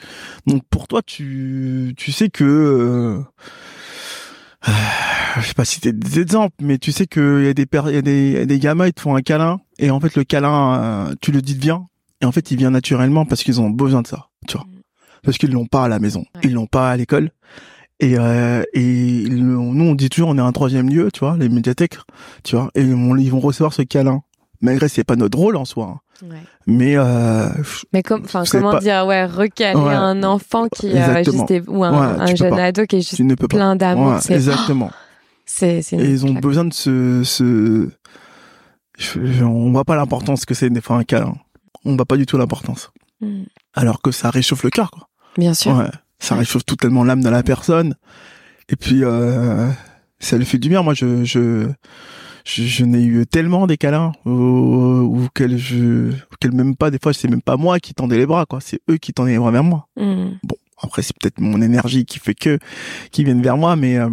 [0.46, 3.20] Donc pour toi tu tu sais que euh,
[5.40, 7.94] je sais pas si t'es des exemples, mais tu sais qu'il y a des il
[7.94, 10.14] y a des, y a des gamins ils te font un câlin et en fait
[10.14, 11.86] le câlin euh, tu le dis de viens
[12.20, 14.66] et en fait il vient naturellement parce qu'ils ont besoin de ça, tu vois.
[14.66, 14.80] Mm.
[15.22, 17.30] Parce qu'ils l'ont pas à la maison, ils l'ont pas à l'école
[18.00, 21.48] et, euh, et nous, on dit toujours, on est un troisième lieu, tu vois, les
[21.48, 21.98] médiathèques,
[22.42, 24.22] tu vois, et ils vont recevoir ce câlin.
[24.62, 26.00] Malgré c'est pas notre rôle en soi.
[26.22, 26.26] Hein.
[26.28, 26.42] Ouais.
[26.66, 27.48] Mais euh,
[27.94, 32.34] mais comme, enfin, comment dire, ouais, recaler un enfant qui euh, juste ou un, un
[32.34, 34.90] jeune ado qui est juste plein d'amour, c'est exactement.
[35.46, 35.96] c'est c'est.
[35.96, 37.88] Et ils ont besoin de ce, ce...
[38.98, 41.34] Je, on voit pas l'importance que c'est des fois un câlin.
[41.86, 42.90] On voit pas du tout l'importance.
[43.22, 43.44] Hmm.
[43.72, 45.08] Alors que ça réchauffe le cœur, quoi.
[45.38, 45.90] Bien sûr.
[46.20, 47.96] Ça réchauffe totalement l'âme de la personne.
[48.68, 49.68] Et puis euh,
[50.20, 50.82] ça lui fait du bien.
[50.82, 51.68] Moi, je je
[52.44, 57.28] je, n'ai eu tellement des câlins ou qu'elle je qu'elle même pas des fois c'est
[57.28, 59.64] même pas moi qui tendais les bras quoi c'est eux qui tendaient les bras vers
[59.64, 60.30] moi mm.
[60.42, 62.58] bon après c'est peut-être mon énergie qui fait que
[63.12, 64.08] qui viennent vers moi mais euh,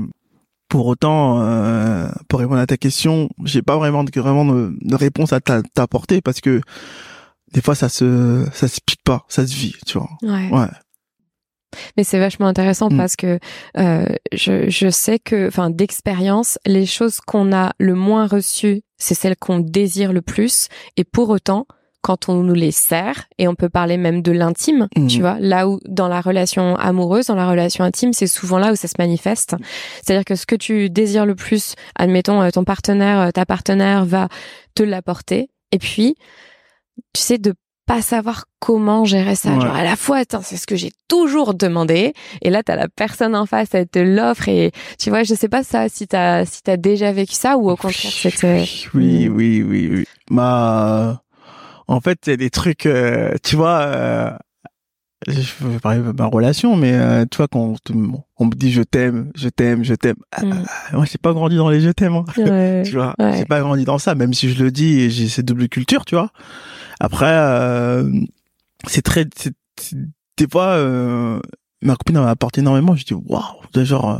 [0.67, 4.95] pour autant euh, pour répondre à ta question j'ai pas vraiment de, vraiment de, de
[4.95, 6.61] réponse à t'apporter parce que
[7.53, 10.67] des fois ça se ça se pique pas ça se vit tu vois ouais, ouais.
[11.97, 12.97] Mais c'est vachement intéressant mm.
[12.97, 13.39] parce que
[13.77, 19.15] euh, je, je sais que, enfin, d'expérience, les choses qu'on a le moins reçues, c'est
[19.15, 20.69] celles qu'on désire le plus.
[20.95, 21.67] Et pour autant,
[22.01, 25.07] quand on nous les sert, et on peut parler même de l'intime, mm.
[25.07, 28.71] tu vois, là où dans la relation amoureuse, dans la relation intime, c'est souvent là
[28.71, 29.55] où ça se manifeste.
[30.01, 34.05] C'est-à-dire que ce que tu désires le plus, admettons, euh, ton partenaire, euh, ta partenaire
[34.05, 34.29] va
[34.73, 35.49] te l'apporter.
[35.71, 36.15] Et puis,
[37.13, 37.53] tu sais, de
[37.87, 39.59] pas savoir comment gérer ça.
[39.59, 43.35] Genre à la fois, c'est ce que j'ai toujours demandé, et là t'as la personne
[43.35, 46.61] en face, elle te l'offre, et tu vois, je sais pas ça si t'as si
[46.61, 48.65] t'as déjà vécu ça ou au contraire c'était.
[48.93, 50.05] Oui, oui, oui, oui.
[50.29, 51.21] Ma,
[51.87, 53.79] en fait, c'est des trucs, euh, tu vois.
[53.79, 54.31] Euh,
[55.27, 58.81] je vais parler de ma relation, mais euh, tu vois quand on, me dit je
[58.81, 60.15] t'aime, je t'aime, je t'aime.
[60.31, 60.65] Ah, mm.
[60.93, 62.15] moi, j'ai pas grandi dans les je t'aime.
[62.15, 62.25] Hein.
[62.85, 65.45] tu vois, j'ai pas grandi dans ça, même si je le dis et j'ai cette
[65.45, 66.31] double culture, tu vois.
[66.99, 68.09] Après, euh,
[68.87, 71.39] c'est très, des fois, euh,
[71.81, 72.95] ma copine m'a apporté énormément.
[72.95, 73.43] Je dis waouh,
[73.83, 74.19] genre, euh,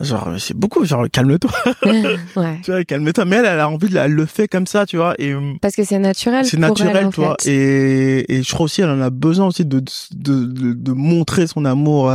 [0.00, 0.84] genre c'est beaucoup.
[0.84, 1.50] Genre calme-toi.
[2.36, 2.60] ouais.
[2.62, 3.24] tu vois, calme-toi.
[3.24, 5.14] Mais elle, elle a envie de, elle le fait comme ça, tu vois.
[5.18, 6.44] Et parce que c'est naturel.
[6.44, 7.36] C'est naturel, tu vois.
[7.46, 9.80] Et et je crois aussi, elle en a besoin aussi de
[10.12, 12.12] de de, de montrer son amour,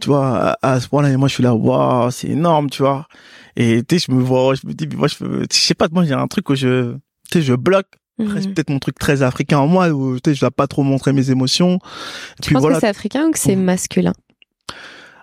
[0.00, 1.10] tu vois, à, ce point-là.
[1.10, 3.06] Et moi, je suis là, waouh, c'est énorme, tu vois.
[3.56, 5.16] Et tu sais, je me vois, je me dis, moi, je,
[5.50, 6.92] je sais pas, moi, j'ai un truc où je,
[7.30, 8.54] tu sais, je bloque Mhm.
[8.54, 11.78] peut-être mon truc très africain en moi où je dois pas trop montrer mes émotions.
[12.40, 14.12] Tu penses que c'est africain ou que c'est masculin?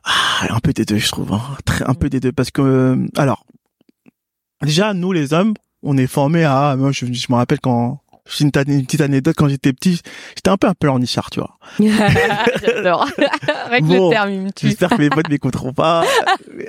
[0.10, 1.34] Ah, Un peu des deux, je trouve.
[1.34, 1.42] Hein.
[1.66, 3.46] Très, un peu des deux parce que euh, alors
[4.62, 6.76] déjà nous les hommes, on est formés à.
[6.78, 10.02] Moi, je, je me rappelle quand c'est une, une, petite anecdote quand j'étais petit,
[10.36, 11.58] j'étais un peu un pleurnichard, tu vois.
[12.64, 13.08] J'adore.
[13.66, 14.68] Avec le terme, il me tue.
[14.68, 16.04] J'espère que mes potes m'écouteront pas.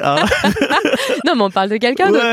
[0.02, 0.24] Ah.
[1.26, 2.24] non, mais on parle de quelqu'un d'autre.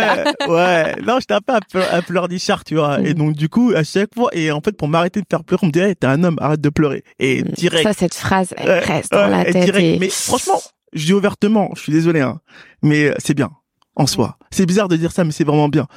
[0.47, 0.95] Ouais, ouais.
[1.03, 2.99] Non, j'étais un peu un, pleurnichard, tu vois.
[3.01, 3.13] Et mm.
[3.13, 5.67] donc, du coup, à chaque fois, et en fait, pour m'arrêter de faire pleurer, on
[5.67, 7.03] me disait, t'es un homme, arrête de pleurer.
[7.19, 7.47] Et mm.
[7.47, 7.83] direct.
[7.83, 9.75] Ça, cette phrase, elle reste dans la tête.
[9.75, 9.97] Et...
[9.99, 10.61] Mais franchement,
[10.93, 12.39] je dis ouvertement, je suis désolé, hein,
[12.81, 13.51] mais c'est bien
[13.97, 14.37] en soi.
[14.51, 15.87] C'est bizarre de dire ça, mais c'est vraiment bien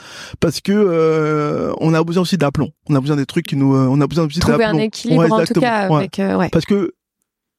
[0.40, 2.70] parce que euh, on a besoin aussi d'aplomb.
[2.88, 5.30] On a besoin des trucs qui nous, euh, on a besoin aussi trouver un équilibre
[5.32, 6.18] en tout cas avec.
[6.18, 6.48] Euh, ouais.
[6.50, 6.94] Parce que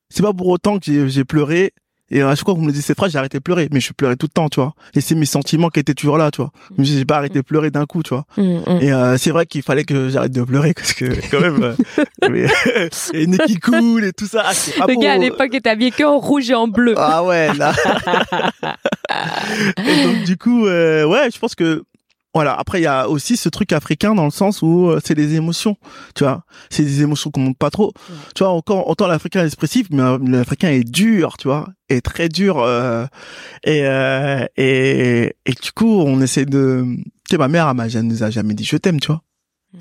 [0.09, 1.73] c'est pas pour autant que j'ai pleuré
[2.11, 3.79] et à chaque fois que vous me dites cette phrase, j'ai arrêté de pleurer, mais
[3.79, 4.73] je pleurais tout le temps, tu vois.
[4.93, 6.51] Et c'est mes sentiments qui étaient toujours là, tu vois.
[6.77, 8.25] Mais j'ai pas arrêté de pleurer d'un coup, tu vois.
[8.35, 8.79] Mm, mm.
[8.81, 11.75] Et euh, c'est vrai qu'il fallait que j'arrête de pleurer parce que quand même, euh,
[12.29, 12.47] mais,
[13.13, 14.43] et nez qui coule et tout ça.
[14.45, 16.95] Ah, pas le gars à l'époque était habillé que en rouge et en bleu.
[16.97, 17.73] Ah ouais, là.
[19.77, 21.83] et donc du coup, euh, ouais, je pense que
[22.33, 22.53] voilà.
[22.53, 25.35] Après, il y a aussi ce truc africain dans le sens où euh, c'est les
[25.35, 25.75] émotions,
[26.15, 26.43] tu vois.
[26.69, 27.91] C'est des émotions qu'on montre pas trop.
[28.35, 32.01] Tu vois, encore autant l'Africain est expressif, mais euh, l'Africain est dur, tu vois, est
[32.01, 32.59] très dur.
[32.59, 33.05] Euh,
[33.63, 36.85] et, euh, et et du coup, on essaie de.
[36.95, 39.21] Tu sais, ma mère, elle, nous a jamais dit je t'aime, tu vois.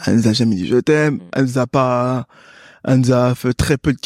[0.06, 1.20] Elle nous a jamais dit je t'aime.
[1.32, 2.26] Elle nous a pas.
[2.84, 3.98] Elle nous a fait très peu de.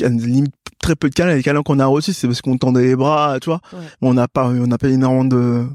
[0.80, 1.34] Très peu de câlins.
[1.34, 3.60] Les câlins qu'on a reçus, c'est parce qu'on tendait les bras, tu vois.
[3.72, 3.78] Ouais.
[4.02, 5.66] On n'a pas, on n'a pas énormément de.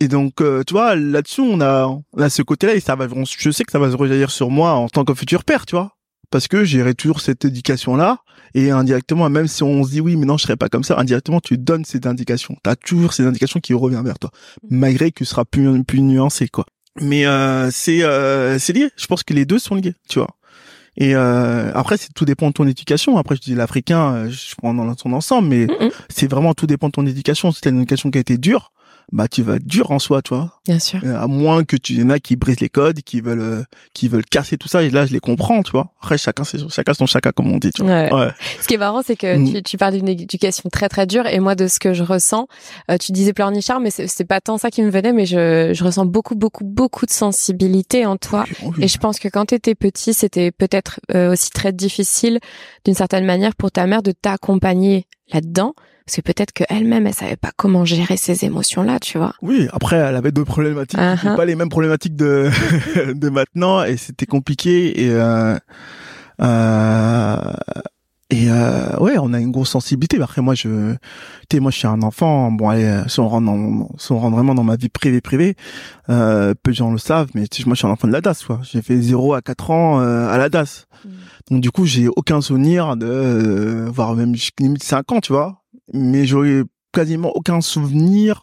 [0.00, 3.06] Et donc, euh, tu vois, là-dessus, on a, on a ce côté-là et ça va,
[3.14, 5.66] on- je sais que ça va se rejaillir sur moi en tant que futur père,
[5.66, 5.92] tu vois.
[6.30, 8.18] Parce que j'irai toujours cette éducation-là
[8.54, 10.98] et indirectement, même si on se dit oui, mais non, je serai pas comme ça,
[10.98, 12.56] indirectement, tu donnes cette indication.
[12.62, 14.30] T'as toujours cette indication qui revient vers toi,
[14.70, 16.64] malgré que ce sera plus, plus nuancé, quoi.
[17.00, 18.90] Mais euh, c'est, euh, c'est lié.
[18.96, 20.28] Je pense que les deux sont liés, tu vois.
[20.96, 23.16] Et euh, après, c'est tout dépend de ton éducation.
[23.18, 25.90] Après, je dis l'africain, euh, je prends dans son ensemble, mais Mm, mm.
[26.08, 27.52] c'est vraiment tout dépend de ton éducation.
[27.52, 28.72] Si t'as une éducation qui a été dure,
[29.10, 30.60] bah tu vas être dur en soi, tu vois.
[30.66, 31.00] Bien sûr.
[31.02, 33.62] Euh, À moins que tu y en a qui brisent les codes, qui veulent, euh,
[33.94, 34.82] qui veulent casser tout ça.
[34.82, 35.92] Et là, je les comprends, tu vois.
[36.02, 37.70] Après, chacun, c'est chacun son chacun, comme on dit.
[37.70, 37.90] Tu vois.
[37.90, 38.12] Ouais.
[38.12, 38.28] Ouais.
[38.60, 39.52] Ce qui est marrant, c'est que Mm.
[39.54, 42.48] tu, tu parles d'une éducation très très dure et moi de ce que je ressens,
[42.90, 45.84] euh, tu disais pleurnichard, mais c'est pas tant ça qui me venait, mais je, je
[45.84, 48.44] ressens beaucoup beaucoup beaucoup de sensibilité en toi.
[48.62, 48.84] Oui.
[48.84, 52.40] Et je pense que quand tu étais petit, c'était peut-être euh, aussi très difficile
[52.84, 55.74] d'une certaine manière pour ta mère de t'accompagner là-dedans.
[56.08, 59.34] Parce que peut-être qu'elle-même, elle savait pas comment gérer ces émotions-là, tu vois.
[59.42, 62.48] Oui, après, elle avait d'autres problématiques, étaient pas les mêmes problématiques de
[63.12, 65.02] de maintenant, et c'était compliqué.
[65.02, 65.58] Et euh,
[66.40, 67.36] euh,
[68.30, 70.20] et euh, ouais, on a une grosse sensibilité.
[70.20, 70.94] Après, moi, je,
[71.48, 72.52] tu moi, je suis un enfant.
[72.52, 75.22] Bon, allez, euh, si on rentre, dans, si on rentre vraiment dans ma vie privée,
[75.22, 75.56] privée,
[76.10, 78.44] euh, peu de gens le savent, mais moi, je suis un enfant de la DAS,
[78.46, 78.60] quoi.
[78.64, 80.86] J'ai fait 0 à 4 ans euh, à la DAS.
[81.04, 81.08] Mm.
[81.50, 85.62] Donc, du coup, j'ai aucun souvenir de, euh, voire même limite 5 ans, tu vois.
[85.92, 88.42] Mais j'aurais quasiment aucun souvenir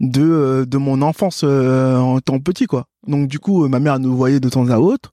[0.00, 2.86] de euh, de mon enfance euh, en tant petit quoi.
[3.06, 5.12] Donc du coup euh, ma mère nous voyait de temps à autre,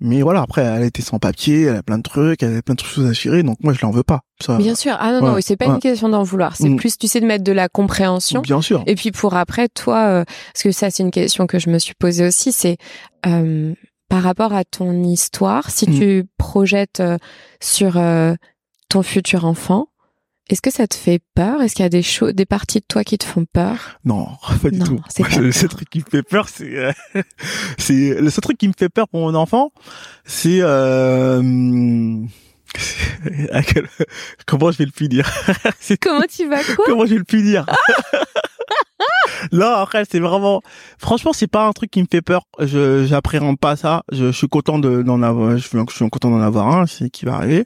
[0.00, 2.74] mais voilà après elle était sans papier, elle a plein de trucs, elle avait plein
[2.74, 4.20] de choses à gérer, donc moi je l'en veux pas.
[4.42, 4.94] Ça, Bien sûr.
[5.00, 5.74] Ah non, non, ouais, c'est pas ouais.
[5.74, 6.54] une question d'en vouloir.
[6.54, 6.76] C'est Mm.
[6.76, 8.40] plus, tu sais, de mettre de la compréhension.
[8.42, 8.82] bien sûr.
[8.86, 11.78] Et puis pour après, toi, euh, parce que ça c'est une question que je me
[11.78, 12.76] suis posée aussi, c'est
[13.26, 13.74] euh,
[14.10, 15.98] par rapport à ton histoire, si Mm.
[15.98, 17.16] tu projettes euh,
[17.60, 18.34] sur euh,
[18.90, 19.88] ton futur enfant,
[20.48, 21.60] est-ce que ça te fait peur?
[21.62, 23.98] Est-ce qu'il y a des choses, des parties de toi qui te font peur?
[24.04, 24.28] Non,
[24.62, 25.00] pas du Non, tout.
[25.08, 26.92] c'est le seul truc qui me fait peur, c'est euh,
[27.78, 29.72] c'est le seul truc qui me fait peur pour mon enfant,
[30.24, 31.40] c'est euh,
[34.46, 35.28] comment je vais le punir?
[36.00, 36.62] Comment tu vas?
[36.62, 36.84] Quoi?
[36.86, 37.66] Comment je vais le punir?
[39.52, 40.60] Non, après c'est vraiment,
[40.98, 42.42] franchement, c'est pas un truc qui me fait peur.
[42.60, 44.02] Je j'appréhende pas ça.
[44.12, 46.86] Je, je suis content de d'en avoir, je suis, je suis content d'en avoir un,
[46.86, 47.64] c'est qui va arriver.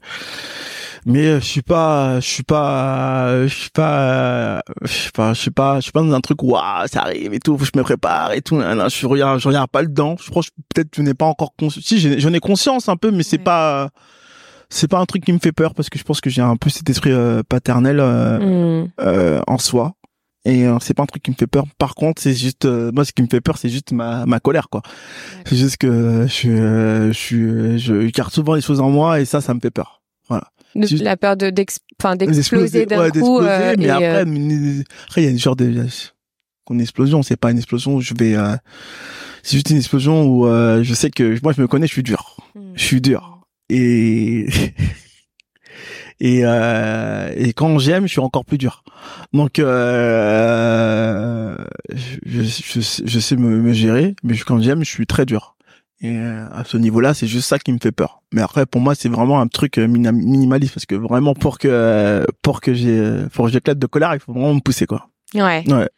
[1.05, 5.41] Mais euh, je suis pas, je suis pas, je suis pas, je suis pas, je
[5.41, 7.71] suis pas, je suis pas dans un truc waouh, ça arrive et tout, faut que
[7.75, 8.55] je me prépare et tout.
[8.57, 10.17] Non, je regarde, je regarde pas dedans.
[10.25, 11.85] Je pense que peut-être je n'ai pas encore conscience.
[11.85, 13.43] Si j'en ai conscience un peu, mais c'est Ouais.
[13.45, 13.89] pas,
[14.71, 16.57] c'est pas un truc qui me fait peur parce que je pense que j'ai un
[16.57, 17.99] peu cet esprit euh, paternel.
[17.99, 18.89] euh, Hmm.
[19.01, 19.95] euh, en soi.
[20.45, 21.65] Et euh, c'est pas un truc qui me fait peur.
[21.79, 24.41] Par contre, c'est juste euh, moi ce qui me fait peur, c'est juste ma ma
[24.41, 24.83] colère quoi.
[25.47, 29.25] C'est juste que je euh, je suis je garde souvent les choses en moi et
[29.25, 30.03] ça ça me fait peur.
[30.75, 33.41] De- Si- La peur de d'exploser d'un ouais, coup.
[33.41, 34.83] euh, mais après euh,
[35.17, 35.87] il y a une genre de
[36.71, 38.57] une explosion, c'est pas une explosion où je vais euh,
[39.43, 42.03] c'est juste une explosion où euh, je sais que moi je me connais, je suis
[42.03, 42.37] dur.
[42.55, 42.73] hmm.
[42.75, 43.41] Je suis dur.
[43.69, 44.47] Et
[46.21, 48.85] et euh, et quand j'aime, je suis encore plus dur.
[49.33, 51.57] Donc euh,
[51.93, 55.57] je, je, je, je sais me, me gérer, mais quand j'aime, je suis très dur.
[56.05, 58.23] Et euh, à ce niveau-là, c'est juste ça qui me fait peur.
[58.33, 62.27] Mais après, pour moi, c'est vraiment un truc euh, minimaliste parce que vraiment pour que
[62.43, 65.09] pour que j'ai pour que j'éclate de colère, il faut vraiment me pousser quoi.
[65.35, 65.65] Ouais.
[65.69, 65.89] Ouais.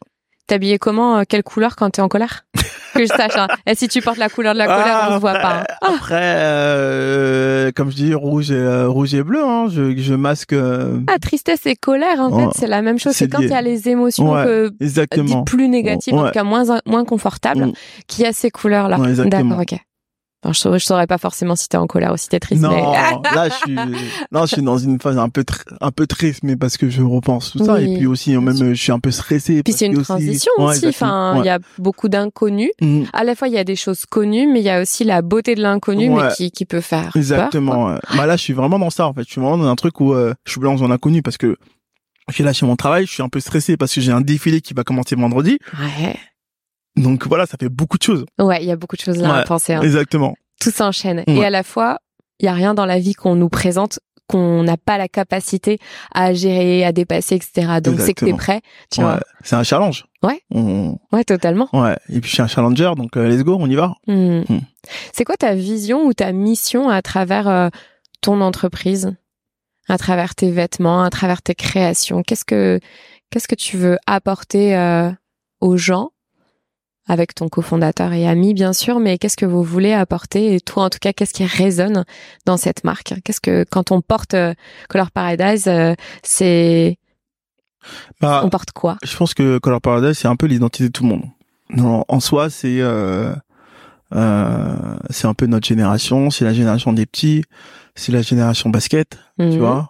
[0.47, 2.45] T'habillais comment euh, Quelle couleur quand t'es en colère?
[2.93, 3.35] Que je sache.
[3.35, 3.47] Hein.
[3.65, 5.61] Et si tu portes la couleur de la colère, Ah, on se voit pas.
[5.61, 5.63] hein.
[5.81, 9.43] après, Après, euh, comme je dis, rouge et euh, rouge et bleu.
[9.43, 10.53] Hein, je, je masque.
[10.53, 12.43] euh, Ah, tristesse et colère, en Ouais.
[12.45, 13.13] fait, c'est la même chose.
[13.13, 15.25] C'est quand il y a les émotions Ouais, que exactement.
[15.39, 16.27] dites plus négatives, en Ouais.
[16.29, 17.73] tout cas moins moins confortables, Mm.
[18.07, 18.97] qui a ces couleurs-là.
[18.99, 19.55] Ouais, exactement.
[19.57, 19.79] D'accord, ok.
[20.53, 22.69] Je, saurais, je saurais pas forcément si t'es en colère ou si t'es triste, Non,
[22.71, 23.75] mais là je suis,
[24.31, 25.43] non, je suis dans une phase un peu,
[25.81, 28.73] un peu triste, mais parce que je repense tout ça Oui, et puis aussi même
[28.73, 29.63] je suis un peu stressé.
[29.63, 30.87] puis c'est une aussi- transition Ouais, aussi.
[30.87, 32.71] Enfin, il y a beaucoup d'inconnus.
[32.81, 35.03] Mm, À la fois, il y a des choses connues, mais il y a aussi
[35.03, 36.23] la beauté de l'inconnu, Ouais.
[36.27, 37.15] mais qui, qui peut faire.
[37.15, 37.97] Exactement.
[38.15, 39.23] Bah là, je suis vraiment dans ça en fait.
[39.25, 41.57] Je suis vraiment dans un truc où euh, je suis dans un inconnu parce que
[42.33, 43.05] j'ai lâché mon travail.
[43.05, 45.57] Je suis un peu stressé parce que j'ai un défilé qui va commencer vendredi.
[45.79, 46.15] Ouais.
[46.95, 48.25] Donc voilà, ça fait beaucoup de choses.
[48.39, 49.73] Ouais, il y a beaucoup de choses là à penser.
[49.73, 49.81] hein.
[49.81, 50.35] Exactement.
[50.61, 51.23] Tout s'enchaîne.
[51.27, 51.33] Ouais.
[51.35, 51.99] Et à la fois,
[52.39, 55.77] il y a rien dans la vie qu'on nous présente qu'on n'a pas la capacité
[56.11, 57.79] à gérer, à dépasser, etc.
[57.83, 59.05] Donc c'est que t'es prêt, tu Ouais.
[59.05, 59.19] vois.
[59.43, 60.05] C'est un challenge.
[60.23, 60.41] Ouais.
[60.49, 61.69] On- Ouais, totalement.
[61.73, 61.95] Ouais.
[62.09, 63.93] Et puis je suis un challenger, donc euh, let's go, on y va.
[64.07, 64.39] Hmm.
[64.49, 64.61] Hmm.
[65.13, 67.69] C'est quoi ta vision ou ta mission à travers euh,
[68.21, 69.15] ton entreprise,
[69.89, 72.23] à travers tes vêtements, à travers tes créations?
[72.23, 72.79] Qu'est-ce que
[73.29, 75.11] qu'est-ce que tu veux apporter euh,
[75.61, 76.09] aux gens
[77.07, 80.83] avec ton cofondateur et ami bien sûr, mais qu'est-ce que vous voulez apporter et toi
[80.83, 82.05] en tout cas qu'est-ce qui résonne
[82.45, 83.13] dans cette marque?
[83.23, 84.53] Qu'est-ce que quand on porte euh,
[84.89, 86.97] Color Paradise, euh, c'est
[88.19, 88.97] bah, on porte quoi?
[89.03, 91.25] Je pense que Color Paradise c'est un peu l'identité de tout le monde.
[91.69, 93.33] Non, en soi c'est euh,
[94.13, 94.75] euh,
[95.09, 97.43] c'est un peu notre génération, c'est la génération des petits,
[97.95, 99.57] c'est la génération basket, tu mhm.
[99.57, 99.87] vois.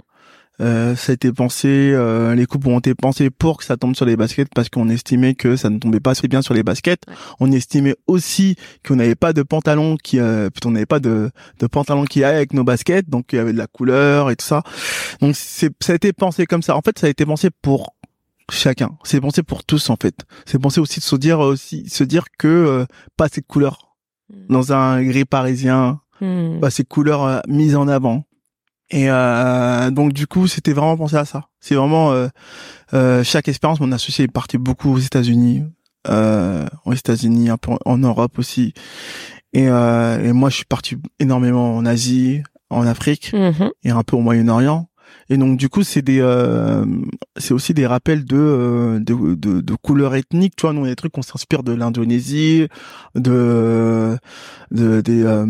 [0.61, 3.95] Euh, ça a été pensé, euh, les coupes ont été pensées pour que ça tombe
[3.95, 6.63] sur les baskets parce qu'on estimait que ça ne tombait pas assez bien sur les
[6.63, 7.03] baskets.
[7.39, 11.67] On estimait aussi qu'on n'avait pas de pantalon qui, euh, on n'avait pas de, de
[11.67, 14.45] pantalon qui aille avec nos baskets, donc il y avait de la couleur et tout
[14.45, 14.63] ça.
[15.19, 16.75] Donc c'est, ça a été pensé comme ça.
[16.77, 17.93] En fait, ça a été pensé pour
[18.51, 18.97] chacun.
[19.03, 20.25] C'est pensé pour tous en fait.
[20.45, 22.85] C'est pensé aussi de se dire aussi, se dire que euh,
[23.17, 23.95] pas assez de couleurs
[24.29, 24.53] hmm.
[24.53, 26.59] dans un gris parisien, hmm.
[26.61, 28.23] pas ces couleurs mises en avant
[28.89, 31.47] et euh, donc du coup, c'était vraiment pensé à ça.
[31.59, 32.27] C'est vraiment euh,
[32.93, 33.79] euh, chaque expérience.
[33.79, 35.63] Mon associé est parti beaucoup aux États-Unis,
[36.07, 38.73] euh, aux États-Unis, un peu en Europe aussi.
[39.53, 43.71] Et, euh, et moi, je suis parti énormément en Asie, en Afrique mm-hmm.
[43.83, 44.87] et un peu au Moyen-Orient.
[45.29, 46.85] Et donc du coup, c'est des, euh,
[47.37, 50.55] c'est aussi des rappels de, euh, de, de, de couleurs ethniques.
[50.55, 52.67] Tu vois, nous, il y a des trucs qu'on s'inspire de l'Indonésie,
[53.15, 54.17] de,
[54.71, 55.45] de des, euh,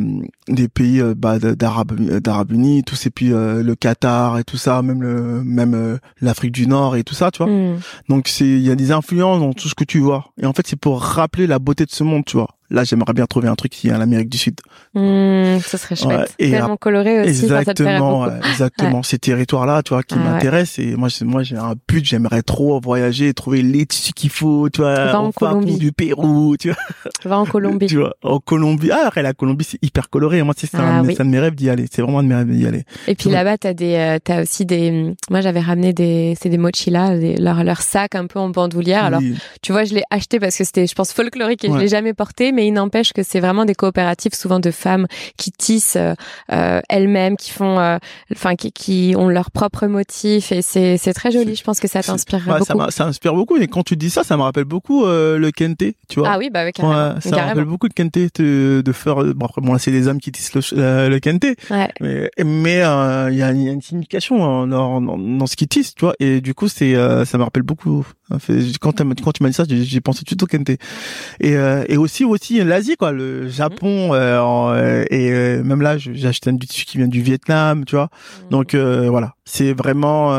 [0.48, 5.02] des pays bah, d'Arabes, d'Arabes Unis, tous ces puis le Qatar et tout ça, même
[5.02, 7.52] le, même l'Afrique du Nord et tout ça, tu vois.
[7.52, 7.80] Mm.
[8.10, 10.32] Donc c'est, il y a des influences dans tout ce que tu vois.
[10.42, 12.55] Et en fait, c'est pour rappeler la beauté de ce monde, tu vois.
[12.76, 14.60] Là, j'aimerais bien trouver un truc qui est en Amérique du Sud.
[14.96, 16.36] Mmh, ça serait chouette.
[16.40, 17.46] et Tellement coloré aussi.
[17.46, 19.02] Exactement, exactement.
[19.02, 20.80] Ces territoires-là, tu vois, qui m'intéressent.
[20.80, 22.04] Et moi, moi, j'ai un but.
[22.04, 25.78] J'aimerais trop voyager, trouver les tissus qu'il faut, tu vois, Va en Colombie.
[25.78, 26.78] du Pérou, tu vois.
[27.24, 27.86] Va en Colombie.
[27.88, 28.92] tu vois, en Colombie.
[28.92, 30.44] Ah, après, la Colombie, c'est hyper coloré.
[30.44, 31.16] Moi, c'est ah, oui.
[31.16, 31.86] ça de mes rêves d'y aller.
[31.90, 32.84] C'est vraiment de mes rêves d'y aller.
[33.08, 35.16] Et puis là-bas, t'as des, euh, t'as aussi des.
[35.30, 39.06] Moi, j'avais ramené des, c'est des mochilas, des, leur, leur sac un peu en bandoulière.
[39.06, 39.22] Alors,
[39.62, 42.14] tu vois, je l'ai acheté parce que c'était, je pense, folklorique et je l'ai jamais
[42.14, 46.14] porté, mais il n'empêche que c'est vraiment des coopératives souvent de femmes qui tissent euh,
[46.52, 47.98] euh, elles-mêmes, qui font, euh,
[48.32, 51.56] enfin qui, qui, ont leur propre motif et c'est c'est très joli.
[51.56, 52.66] Je pense que ça t'inspire beaucoup.
[52.66, 55.84] Ça, ça, inspire beaucoup et quand tu dis ça, ça me rappelle beaucoup le kente,
[56.10, 56.30] tu vois.
[56.32, 57.20] Ah oui, bah oui, carrément.
[57.22, 59.16] ça me rappelle beaucoup le kente de, de faire.
[59.16, 61.90] Bon après, bon c'est des hommes qui tissent le, le kente, ouais.
[62.02, 66.16] mais mais il y, a, une signification dans, dans, dans, ce qu'ils tissent, tu vois.
[66.20, 66.94] Et du coup, c'est
[67.26, 68.06] ça me rappelle beaucoup.
[68.30, 70.70] Quand, quand tu m'as dit ça, j'ai pensé tout au kente.
[70.70, 71.54] Et,
[71.88, 76.50] et aussi aussi l'Asie quoi, le Japon euh, euh, et euh, même là j'ai acheté
[76.50, 78.10] un tissu qui vient du Vietnam, tu vois.
[78.44, 78.50] Mhm.
[78.50, 80.32] Donc voilà, c'est vraiment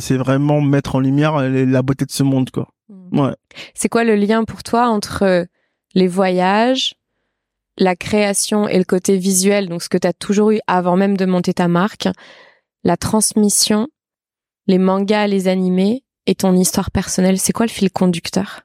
[0.00, 2.68] c'est vraiment mettre en lumière la beauté de ce monde quoi.
[2.88, 3.20] Mhm.
[3.20, 3.34] Ouais.
[3.74, 5.46] C'est quoi le lien pour toi entre
[5.94, 6.94] les voyages,
[7.78, 11.16] la création et le côté visuel, donc ce que tu as toujours eu avant même
[11.16, 12.08] de monter ta marque,
[12.82, 13.88] la transmission,
[14.66, 18.62] les mangas, les animés et ton histoire personnelle, c'est quoi le fil conducteur?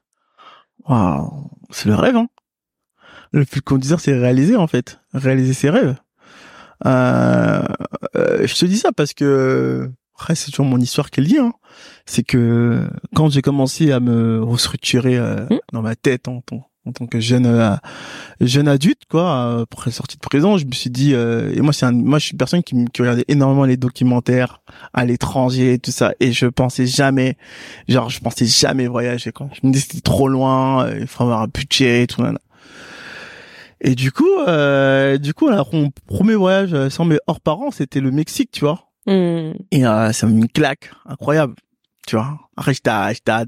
[0.88, 2.28] Waouh, c'est le rêve hein
[3.32, 5.96] le plus conducteur, c'est réaliser en fait, réaliser ses rêves.
[6.86, 7.62] Euh,
[8.16, 11.38] euh, je te dis ça parce que après c'est toujours mon histoire qui est liée.
[11.38, 11.52] Hein.
[12.06, 15.58] C'est que quand j'ai commencé à me restructurer euh, mmh.
[15.72, 16.42] dans ma tête en,
[16.90, 17.76] en, tant que jeune euh,
[18.40, 21.92] jeune adulte quoi, après sortie de prison, je me suis dit et moi c'est un,
[21.92, 25.90] moi je suis une personne qui, qui regardait énormément les documentaires à l'étranger et tout
[25.90, 27.36] ça et je pensais jamais
[27.88, 29.48] genre je pensais jamais voyager quoi.
[29.52, 32.22] Je me disais c'était trop loin, il faut avoir un budget et tout.
[33.80, 37.70] Et du coup, euh, du coup, alors, mon premier voyage euh, sans mes hors parents,
[37.70, 38.90] c'était le Mexique, tu vois.
[39.06, 39.52] Hmm.
[39.70, 41.54] Et euh, ça m'a mis une claque incroyable,
[42.06, 42.38] tu vois.
[42.56, 42.90] Après, j'étais,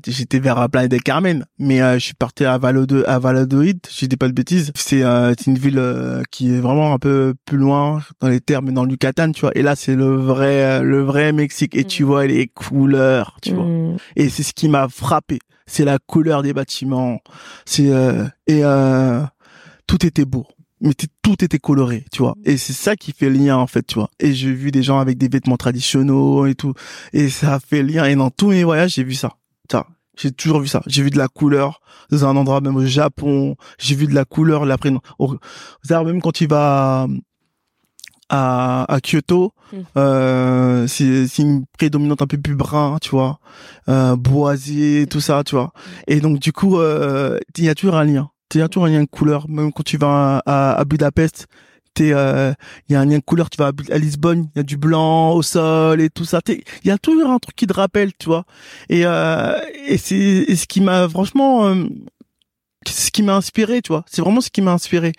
[0.06, 4.06] j'étais vers Playa del Carmen, mais euh, je suis parti à Valladolid, à Valladolid, je
[4.06, 4.72] dis pas de bêtises.
[4.74, 8.72] C'est euh, une ville qui est vraiment un peu plus loin dans les terres, mais
[8.72, 9.52] dans le Yucatan, tu vois.
[9.54, 11.76] Et là, c'est le vrai, le vrai Mexique.
[11.76, 12.06] Et tu hmm.
[12.06, 13.64] vois les couleurs, tu vois.
[13.64, 13.96] Hmm.
[14.16, 15.38] Et c'est ce qui m'a frappé.
[15.66, 17.20] C'est la couleur des bâtiments.
[17.64, 17.90] C'est
[18.46, 18.62] et
[19.86, 20.46] tout était beau
[20.82, 22.34] mais tout était coloré, tu vois.
[22.44, 24.10] Et c'est ça qui fait lien, en fait, tu vois.
[24.18, 26.74] Et j'ai vu des gens avec des vêtements traditionnels et tout.
[27.12, 28.04] Et ça a fait lien.
[28.04, 29.32] Et dans tous mes voyages, j'ai vu ça.
[29.70, 29.86] Ça.
[30.18, 30.82] J'ai toujours vu ça.
[30.86, 33.56] J'ai vu de la couleur dans un endroit, même au Japon.
[33.78, 34.76] J'ai vu de la couleur, la
[35.18, 35.36] au...
[35.88, 37.06] même quand tu vas
[38.32, 39.76] à, à Kyoto, mm.
[39.98, 43.38] euh, c'est une prédominante un peu plus brun, tu vois,
[43.88, 45.66] euh, boisé, tout ça, tu vois.
[45.74, 45.90] Mm.
[46.08, 49.02] Et donc du coup, euh, il y a toujours un lien a toujours un lien
[49.02, 49.48] de couleur.
[49.48, 51.46] Même quand tu vas à, à Budapest,
[51.98, 52.52] il euh,
[52.88, 53.50] y a un lien de couleur.
[53.50, 56.40] Tu vas à, Lisbonne, il y a du blanc au sol et tout ça.
[56.48, 58.44] Il y a toujours un truc qui te rappelle, tu vois.
[58.88, 61.84] Et, euh, et c'est ce qui m'a franchement, euh,
[62.86, 64.04] ce qui m'a inspiré, tu vois.
[64.06, 65.12] C'est vraiment ce qui m'a inspiré.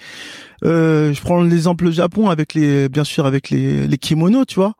[0.64, 4.74] Euh, je prends l'exemple Japon avec les, bien sûr avec les, les kimonos, tu vois.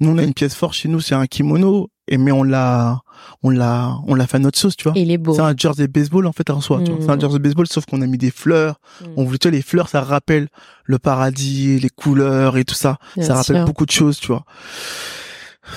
[0.00, 1.90] Nous on a une pièce forte chez nous, c'est un kimono.
[2.08, 3.00] Et mais on l'a,
[3.42, 4.92] on l'a, on l'a fait à notre sauce, tu vois.
[4.96, 5.34] Il est beau.
[5.34, 6.80] C'est un jersey baseball en fait en soi.
[6.84, 7.00] tu vois.
[7.02, 7.20] C'est un Mm.
[7.20, 8.80] jersey baseball sauf qu'on a mis des fleurs.
[9.00, 9.04] Mm.
[9.16, 10.48] On voulait tu vois, les fleurs, ça rappelle
[10.84, 12.96] le paradis, les couleurs et tout ça.
[13.16, 13.64] Bien ça rappelle sûr.
[13.64, 14.44] beaucoup de choses, tu vois.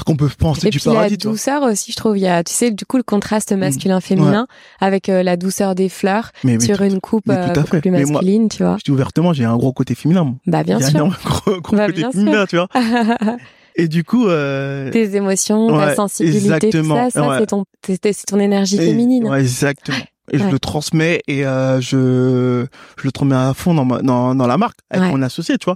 [0.06, 1.32] Qu'on peut penser Et du puis la paradis, vois.
[1.34, 2.18] douceur aussi, je trouve.
[2.18, 3.12] Il y a, tu sais, du coup, le Mm.
[3.12, 4.48] contraste masculin-féminin
[4.80, 8.00] avec euh, la douceur des fleurs Mais, mais sur tout- une coupe euh, plus moi-
[8.00, 8.78] masculine, tu vois.
[8.78, 10.24] je dis ouvertement, j'ai un gros côté féminin.
[10.24, 10.36] moi.
[10.48, 10.90] Bah bien un sûr.
[10.96, 12.20] énorme gros, gros Bah, côté bien sûr.
[12.22, 12.70] féminin, tu vois.
[13.76, 17.38] Et du coup, euh, Tes émotions, ta Ouais, sensibilité, tout exactement, ça, ça ouais.
[17.40, 19.28] c'est ton, c'est ton énergie et- féminine.
[19.28, 19.98] ouais, exactement.
[20.34, 22.66] Et je le transmets et euh, je
[22.98, 25.66] je le transmets à fond dans ma, dans, dans la marque avec mon associé, tu
[25.66, 25.76] vois.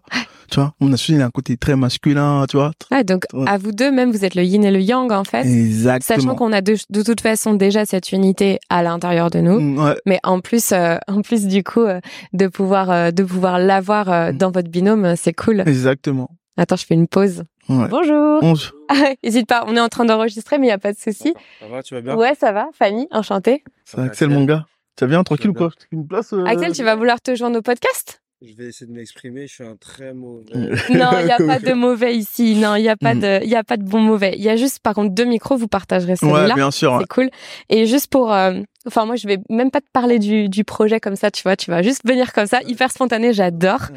[0.50, 2.72] Tu vois, mon associé il a un côté très masculin, tu vois.
[2.90, 5.42] Ouais, donc à vous deux, même vous êtes le yin et le yang en fait.
[5.46, 6.20] Exactement.
[6.22, 9.78] Sachant qu'on a de, de toute façon déjà cette unité à l'intérieur de nous, Mm,
[9.80, 12.00] ouais, mais en plus, euh, en plus du coup, euh,
[12.32, 14.38] de pouvoir, euh, de pouvoir l'avoir euh, Mm.
[14.38, 15.64] dans votre binôme, c'est cool.
[15.66, 16.30] exactement.
[16.58, 17.44] Attends, je fais une pause.
[17.70, 17.88] Ouais.
[17.90, 18.40] Bonjour.
[18.44, 18.54] On-
[19.24, 21.34] N'hésite pas, on est en train d'enregistrer, mais il y a pas de souci.
[21.60, 22.16] Ça va, tu vas bien?
[22.16, 22.68] Ouais, ça va.
[22.78, 23.64] Fanny, enchantée.
[23.86, 24.66] C'est Axel, mon gars.
[24.98, 27.58] Tu vas bien, tranquille ou quoi Une place euh, Axel, tu vas vouloir te joindre
[27.60, 28.22] au podcast?
[28.42, 30.44] Je vais essayer de m'exprimer, je suis un très mauvais.
[30.92, 32.56] Non, il y a pas de mauvais ici.
[32.56, 33.20] Non, il y a pas Mm.
[33.20, 34.34] de, il y a pas de bon mauvais.
[34.38, 35.58] Il y a juste, par contre, deux micros.
[35.58, 36.54] Vous partagerez Ouais, celui-là.
[36.54, 36.92] bien sûr.
[36.94, 37.00] ouais.
[37.02, 37.30] C'est cool.
[37.70, 41.00] Et juste pour, euh, enfin moi je vais même pas te parler du, du projet
[41.00, 43.88] comme ça, tu vois, tu vas juste venir comme ça, hyper spontané, j'adore.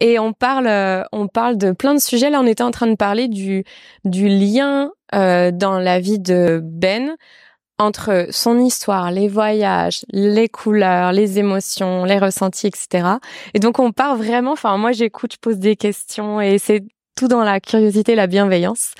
[0.00, 2.30] Et on parle, euh, on parle de plein de sujets.
[2.30, 3.64] Là, on était en train de parler du
[4.04, 7.16] du lien euh, dans la vie de Ben
[7.78, 13.08] entre son histoire, les voyages, les couleurs, les émotions, les ressentis, etc.
[13.54, 14.52] Et donc on part vraiment.
[14.52, 16.84] Enfin moi j'écoute, je pose des questions et c'est
[17.16, 18.94] tout dans la curiosité, la bienveillance.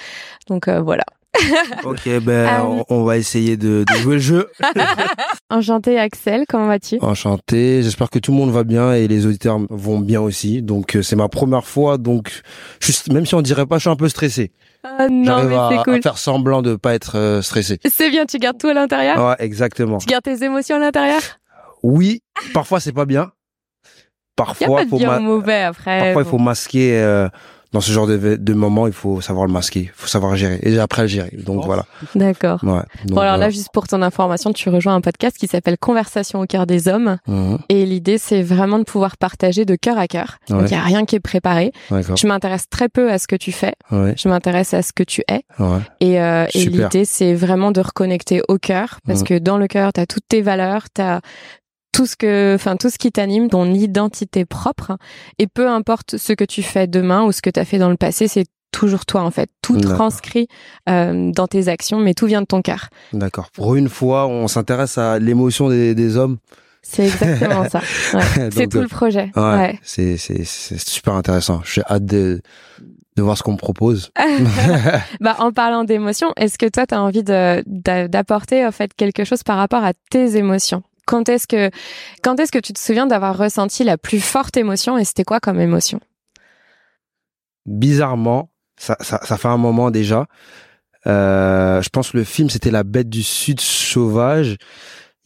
[0.49, 1.05] Donc euh, voilà.
[1.85, 4.51] Ok, ben Ah on, on va essayer de, de jouer le jeu.
[5.51, 6.99] Enchanté Axel, comment vas-tu?
[7.01, 10.63] Enchanté, j'espère que tout le monde va bien et les auditeurs vont bien aussi.
[10.63, 12.43] Donc euh, c'est ma première fois, donc
[12.81, 14.53] juste, même si on dirait pas, je suis un peu stressé.
[14.85, 16.03] Ah non, mais à, c'est à cool.
[16.03, 17.79] faire semblant de pas être euh, stressé.
[17.89, 19.25] C'est bien, tu gardes tout à l'intérieur?
[19.29, 19.99] Ouais, exactement.
[19.99, 21.21] Tu gardes tes émotions à l'intérieur?
[21.83, 22.23] Oui,
[22.55, 23.33] parfois c'est pas bien.
[23.35, 25.99] Il Parfois, pas de faut bien ma- mauvais après.
[26.01, 26.99] parfois il faut masquer.
[27.01, 27.29] euh,
[27.73, 30.59] dans ce genre de, de moment, il faut savoir le masquer, il faut savoir gérer.
[30.63, 31.31] Et après le gérer.
[31.45, 31.67] Donc Oh.
[31.67, 31.85] voilà.
[32.15, 32.61] D'accord.
[32.63, 32.71] Ouais.
[32.71, 33.37] Donc, Bon alors voilà.
[33.37, 36.89] là, juste pour ton information, tu rejoins un podcast qui s'appelle Conversation au cœur des
[36.89, 37.17] hommes.
[37.27, 37.59] Mhm.
[37.69, 40.39] Et l'idée, c'est vraiment de pouvoir partager de cœur à cœur.
[40.49, 41.73] Donc il n'y a rien qui est préparé.
[41.91, 42.17] D'accord.
[42.17, 43.75] Je m'intéresse très peu à ce que tu fais.
[43.91, 44.15] Ouais.
[44.17, 45.43] Je m'intéresse à ce que tu es.
[45.59, 45.79] Ouais.
[46.01, 48.99] Et, euh, et l'idée, c'est vraiment de reconnecter au cœur.
[49.07, 49.27] Parce Mhm.
[49.27, 51.21] que dans le cœur, tu as toutes tes valeurs, tu as
[51.93, 54.97] tout ce que, enfin, tout ce qui t'anime, ton identité propre.
[55.39, 57.91] Et peu importe ce que tu fais demain ou ce que tu as fait dans
[57.91, 59.51] le passé, c'est toujours toi, en fait.
[59.61, 60.49] Tout transcrit
[60.89, 62.89] euh, dans tes actions, mais tout vient de ton cœur.
[63.13, 63.51] D'accord.
[63.51, 66.39] Pour une fois, on s'intéresse à l'émotion des, des hommes.
[66.81, 67.81] C'est exactement ça.
[68.15, 68.51] Ouais.
[68.51, 69.31] C'est tout le projet.
[69.37, 69.43] Ouais.
[69.43, 69.79] Ouais.
[69.83, 71.61] C'est, c'est, c'est super intéressant.
[71.65, 72.41] J'ai hâte de,
[73.17, 74.11] de voir ce qu'on me propose.
[75.21, 78.95] Bah, en parlant d'émotions, est-ce que toi, tu as envie de- d'a- d'apporter, en fait,
[78.95, 80.83] quelque chose par rapport à tes émotions?
[81.13, 81.71] Quand est-ce que,
[82.23, 85.41] quand est-ce que tu te souviens d'avoir ressenti la plus forte émotion et c'était quoi
[85.41, 86.01] comme émotion?
[87.67, 90.25] Bizarrement, ça, ça, ça fait un moment déjà.
[91.07, 94.57] Euh, je pense que le film, c'était La bête du Sud sauvage.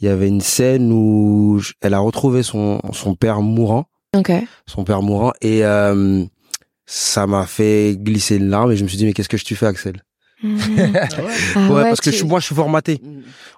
[0.01, 3.85] Il y avait une scène où elle a retrouvé son, son père mourant.
[4.17, 4.33] Ok.
[4.67, 5.35] Son père mourant.
[5.41, 6.25] Et euh,
[6.85, 9.45] ça m'a fait glisser une larme et je me suis dit, mais qu'est-ce que je
[9.45, 10.03] tu fais, Axel?
[10.43, 10.93] Ah ouais.
[11.55, 13.01] Ah Ouais, parce que je, moi, je suis formaté.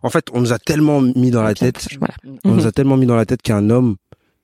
[0.03, 2.15] En fait, on nous a tellement mis dans la tête, Voilà.
[2.45, 3.97] on nous a tellement mis dans la tête qu'un homme,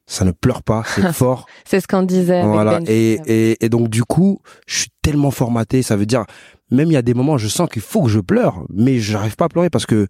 [0.06, 1.46] ça ne pleure pas, c'est fort.
[1.64, 2.42] C'est ce qu'on disait.
[2.42, 2.80] voilà.
[2.80, 5.82] Ben Et, et, et donc, du coup, je suis tellement formaté.
[5.82, 6.24] Ça veut dire,
[6.70, 9.36] même il y a des moments, je sens qu'il faut que je pleure, mais j'arrive
[9.36, 10.06] pas à pleurer parce que,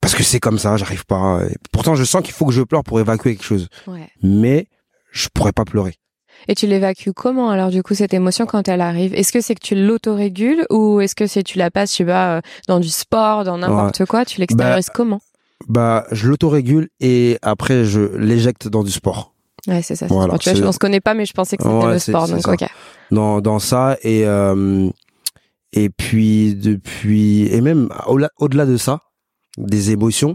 [0.00, 1.40] parce que c'est comme ça, j'arrive pas.
[1.72, 3.68] Pourtant, je sens qu'il faut que je pleure pour évacuer quelque chose.
[3.86, 4.08] Ouais.
[4.22, 4.66] Mais,
[5.12, 5.94] je pourrais pas pleurer.
[6.48, 9.14] Et tu l'évacues comment alors du coup cette émotion quand elle arrive?
[9.14, 12.36] Est-ce que c'est que tu l'autorégules ou est-ce que c'est tu la passes, sais pas,
[12.36, 14.24] euh, dans du sport, dans n'importe quoi?
[14.24, 15.20] Tu l'extériorises comment?
[15.68, 19.34] Bah, je l'autorégule et après, je l'éjecte dans du sport.
[19.68, 20.06] Ouais, c'est ça.
[20.06, 20.38] Voilà.
[20.38, 22.28] Tu vois, on se connaît pas, mais je pensais que c'était Ouais, le sport.
[22.28, 22.52] Donc ça.
[22.52, 22.64] ok.
[23.10, 24.88] dans dans ça et euh,
[25.74, 29.00] et puis depuis et même au-delà au-delà de ça
[29.58, 30.34] des émotions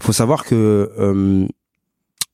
[0.00, 1.46] faut savoir que euh,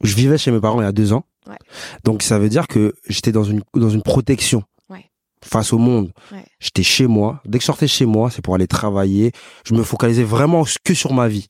[0.03, 1.57] je vivais chez mes parents il y a deux ans Ouais.
[2.05, 5.07] donc ça veut dire que j'étais dans une dans une protection Ouais.
[5.45, 6.45] face au monde Ouais.
[6.61, 9.33] j'étais chez moi dès que je sortais chez moi c'est pour aller travailler
[9.65, 11.47] je me focalisais vraiment que sur ma vie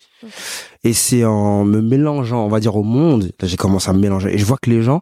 [0.85, 3.99] et c'est en me mélangeant on va dire au monde là j'ai commencé à me
[4.01, 5.01] mélanger et je vois que les gens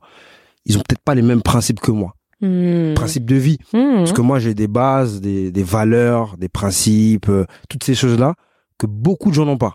[0.66, 2.94] ils ont peut-être pas les mêmes principes que moi Hmm.
[2.94, 3.96] principes de vie Hmm.
[3.98, 8.32] parce que moi, j'ai des bases, des, des valeurs, des principes, euh, toutes ces choses-là
[8.78, 9.74] que beaucoup de gens n'ont pas.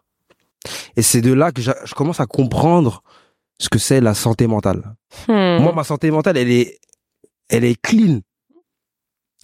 [0.97, 3.03] Et c'est de là que je commence à comprendre
[3.59, 4.95] ce que c'est la santé mentale.
[5.27, 5.57] Hmm.
[5.61, 6.79] Moi, ma santé mentale, elle est,
[7.49, 8.19] elle est clean.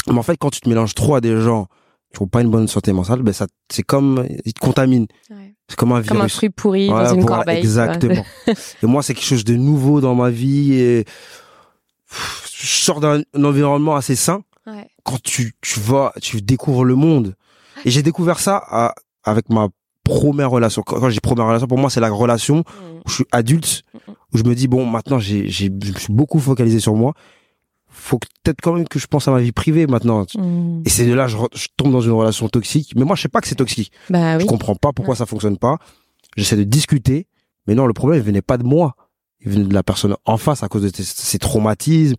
[0.07, 1.68] Mais en fait, quand tu te mélanges trop à des gens
[2.14, 5.07] qui ont pas une bonne santé mentale, ben ça, c'est comme, ils te contaminent.
[5.30, 5.55] Ouais.
[5.70, 6.09] C'est comme un virus.
[6.09, 7.59] Comme un fruit pourri Voilà, dans une voilà, corbeille.
[7.59, 8.26] Exactement.
[8.47, 11.05] et moi, c'est quelque chose de nouveau dans ma vie et
[12.51, 14.43] je sors d'un un environnement assez sain.
[14.68, 14.88] Ouais.
[15.03, 17.36] Quand tu, tu vas, tu découvres le monde.
[17.86, 18.93] Et j'ai découvert ça à-
[19.24, 19.70] avec ma
[20.04, 20.82] première relation.
[20.84, 22.97] Quand j'ai première relation, pour moi, c'est la relation Mm.
[23.06, 23.84] où je suis adulte,
[24.34, 27.14] où je me dis, bon, maintenant, j'ai, j'ai, je me suis beaucoup focalisé sur moi.
[27.93, 30.26] Faut que- peut-être quand même que je pense à ma vie privée maintenant.
[30.36, 30.84] Mm.
[30.86, 32.93] Et c'est de là, je, je tombe dans une relation toxique.
[32.95, 33.91] Mais moi, je sais pas que c'est toxique.
[34.10, 34.41] Bah oui.
[34.43, 35.78] Je comprends pas pourquoi ça fonctionne pas.
[36.38, 37.28] J'essaie de discuter,
[37.68, 38.95] mais non, le problème il venait pas de moi.
[39.43, 42.16] Il venait de la personne en face à cause de ses traumatismes.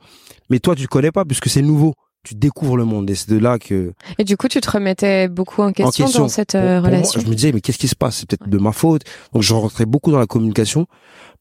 [0.51, 1.95] Mais toi, tu connais pas puisque c'est nouveau.
[2.25, 5.29] Tu découvres le monde et c'est de là que Et du coup, tu te remettais
[5.29, 7.20] beaucoup en question, en question dans cette euh, pour relation.
[7.20, 8.18] je me disais mais qu'est-ce qui se passe?
[8.18, 8.51] C'est peut-être Ouais.
[8.51, 9.03] de ma faute.
[9.33, 10.87] Donc je rentrais beaucoup dans la communication.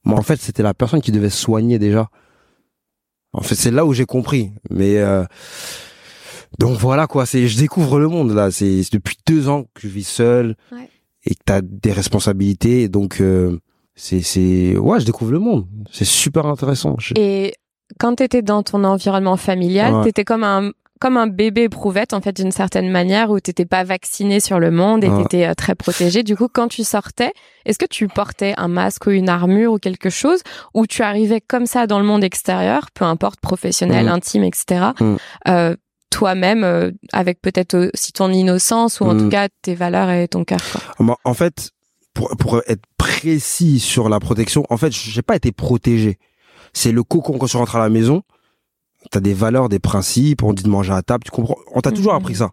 [0.06, 2.10] Mais en fait, c'était la personne qui devait se soigner déjà.
[3.34, 4.52] En fait, c'est là où j'ai compris.
[4.72, 5.24] Mais euh,
[6.60, 7.26] donc voilà quoi.
[7.28, 8.50] C'est je découvre le monde là.
[8.52, 10.90] C'est depuis deux ans que je vis seul Ouais.
[11.26, 12.90] et que t'as des responsabilités.
[12.90, 13.60] Donc euh,
[13.96, 15.68] c'est c'est ouais, je découvre le monde.
[15.92, 16.98] C'est super intéressant.
[17.16, 17.54] Et
[18.00, 20.04] quand tu étais dans ton environnement familial, Ouais.
[20.04, 23.66] tu étais comme un comme un bébé éprouvette en fait d'une certaine manière où t'étais
[23.66, 25.24] pas vacciné sur le monde et Ouais.
[25.24, 26.22] t'étais euh, très protégé.
[26.22, 27.34] Du coup, quand tu sortais,
[27.66, 30.42] est-ce que tu portais un masque ou une armure ou quelque chose
[30.76, 34.89] ou tu arrivais comme ça dans le monde extérieur, peu importe professionnel, intime, etc.
[35.48, 35.76] Euh,
[36.12, 40.44] toi-même euh, avec peut-être aussi ton innocence ou en tout cas tes valeurs et ton
[40.44, 40.60] cœur.
[40.98, 41.18] quoi?
[41.24, 41.72] En fait,
[42.14, 46.20] pour, pour être précis sur la protection, en fait, j'ai pas été protégé.
[46.74, 48.24] C'est le cocon quand tu rentres à la maison.
[49.11, 50.43] T'as des valeurs, des principes.
[50.43, 51.24] On dit de manger à table.
[51.26, 52.19] Tu comprends On t'a toujours Mhm.
[52.19, 52.51] appris ça.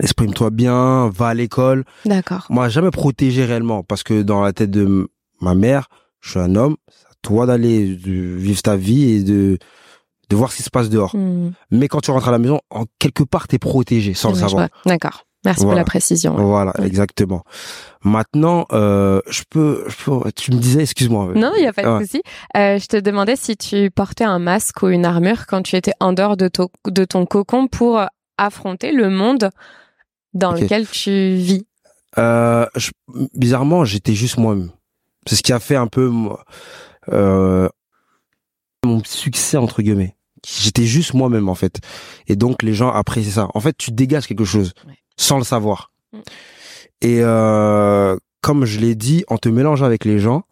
[0.00, 1.84] Exprime-toi bien, va à l'école.
[2.04, 2.46] D'accord.
[2.50, 5.10] Moi, jamais protégé réellement parce que dans la tête de
[5.40, 5.88] ma mère,
[6.20, 6.76] je suis un homme.
[6.88, 9.58] C'est à toi d'aller vivre ta vie et de
[10.30, 11.16] de voir ce qui se passe dehors.
[11.16, 11.52] Mhm.
[11.70, 14.68] Mais quand tu rentres à la maison, en quelque part, t'es protégé sans le savoir.
[14.84, 15.24] D'accord.
[15.44, 16.36] Merci pour la précision.
[16.36, 16.42] ouais.
[16.42, 16.86] Voilà, Ouais.
[16.86, 17.44] exactement.
[18.02, 21.32] Maintenant, euh, je peux, je peux, tu me disais, excuse-moi.
[21.36, 22.04] Non, il n'y a pas de Ouais.
[22.04, 22.22] souci.
[22.56, 25.92] Euh, je te demandais si tu portais un masque ou une armure quand tu étais
[26.00, 29.50] en dehors de, to- de ton cocon pour euh, affronter le monde
[30.34, 31.66] dans lequel tu vis.
[32.18, 32.90] Euh, je-
[33.34, 34.70] bizarrement, j'étais juste moi-même.
[35.26, 36.10] C'est ce qui a fait un peu
[37.12, 37.68] euh,
[38.84, 40.16] mon succès entre guillemets.
[40.46, 41.78] J'étais juste moi-même en fait.
[42.26, 43.48] Et donc les gens appréciaient ça.
[43.54, 44.94] En fait, tu dégages quelque chose Ouais.
[45.18, 45.90] Sans le savoir.
[46.14, 46.18] Mm.
[47.02, 50.44] Et euh, comme je l'ai dit, en te mélangeant avec les gens,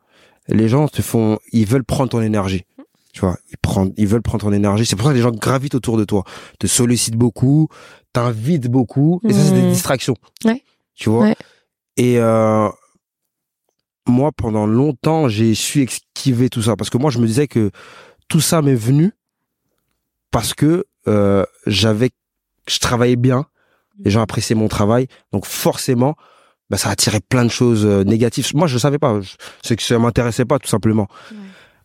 [0.48, 2.64] les gens te font, ils veulent prendre ton énergie.
[2.78, 2.82] Mm.
[3.14, 4.84] Tu vois, ils prennent, ils veulent prendre ton énergie.
[4.84, 6.24] C'est pour ça que les gens gravitent autour de toi,
[6.58, 7.68] te sollicitent beaucoup,
[8.12, 9.20] t'invitent beaucoup.
[9.26, 9.70] Et ça, c'est des Mm.
[9.72, 10.16] distractions.
[10.44, 10.62] Ouais.
[10.94, 11.22] Tu vois?
[11.22, 11.36] Ouais.
[11.96, 12.68] Et euh,
[14.06, 17.70] moi, pendant longtemps, j'ai su esquiver tout ça parce que moi, je me disais que
[18.28, 19.12] tout ça m'est venu
[20.30, 22.10] parce que euh, j'avais,
[22.68, 23.46] je travaillais bien,
[24.04, 26.14] les gens appréciaient mon travail, donc forcément,
[26.70, 28.50] bah, ça attirait plein de choses euh, négatives.
[28.54, 29.20] Moi, je ne savais pas,
[29.62, 31.06] c'est que ça m'intéressait pas tout simplement.
[31.30, 31.38] Ouais.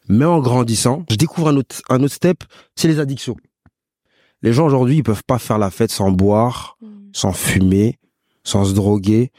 [0.10, 2.44] Mais en grandissant, je découvre un autre, un autre step,
[2.76, 3.38] c'est les addictions.
[4.42, 6.78] Les gens aujourd'hui, ils peuvent pas faire la fête sans boire,
[7.14, 8.00] sans fumer,
[8.44, 9.32] sans se droguer.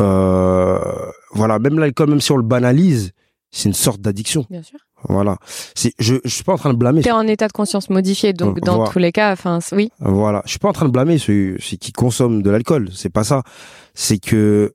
[0.00, 0.78] Euh,
[1.32, 3.12] voilà, même l'alcool, même si on le banalise,
[3.50, 4.44] c'est une sorte d'addiction.
[4.50, 4.78] Bien sûr.
[5.04, 5.38] Voilà.
[5.74, 7.02] C'est, je, je suis pas en train de blâmer.
[7.02, 8.90] Tu es en état de conscience modifié, donc Euh, dans voilà.
[8.92, 9.90] tous les cas, enfin, oui.
[10.00, 10.42] Voilà.
[10.44, 12.88] Je suis pas en train de blâmer ceux, ceux qui consomment de l'alcool.
[12.94, 13.42] C'est pas ça.
[13.94, 14.74] C'est que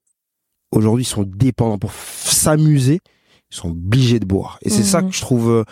[0.72, 3.00] aujourd'hui, ils sont dépendants pour s'amuser.
[3.52, 4.58] Ils sont obligés de boire.
[4.62, 4.84] Et c'est Mhm.
[4.86, 5.64] ça que je trouve euh,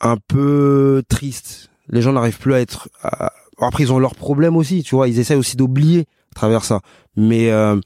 [0.00, 1.70] un peu triste.
[1.88, 2.88] Les gens n'arrivent plus à être.
[3.02, 4.82] à- Après, ils ont leurs problèmes aussi.
[4.82, 6.80] Tu vois, ils essaient aussi d'oublier à travers ça.
[7.16, 7.78] Mais euh,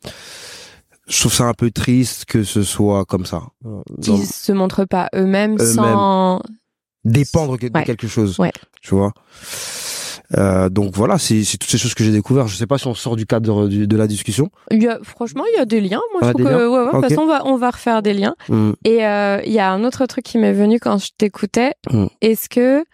[1.09, 3.43] je trouve ça un peu triste que ce soit comme ça.
[4.07, 6.41] Ils se montrent pas eux-mêmes sans.
[7.05, 7.85] dépendre de Ouais.
[7.85, 8.39] quelque chose.
[8.39, 8.53] Ouais.
[8.83, 9.13] Tu vois.
[10.37, 12.47] Euh, donc voilà, c'est toutes ces choses que j'ai découvert.
[12.49, 14.51] Je sais pas si on sort du cadre du- de la discussion.
[14.71, 16.03] Il y a, franchement, il y a des liens.
[16.13, 18.03] Moi, Ah, je trouve que, ouais, ouais, de toute façon, on va, on va refaire
[18.03, 18.35] des liens.
[18.51, 18.73] Hmm.
[18.85, 21.73] Et euh, il y a un autre truc qui m'est venu quand je t'écoutais.
[21.91, 22.07] Mm.
[22.21, 22.85] Est-ce que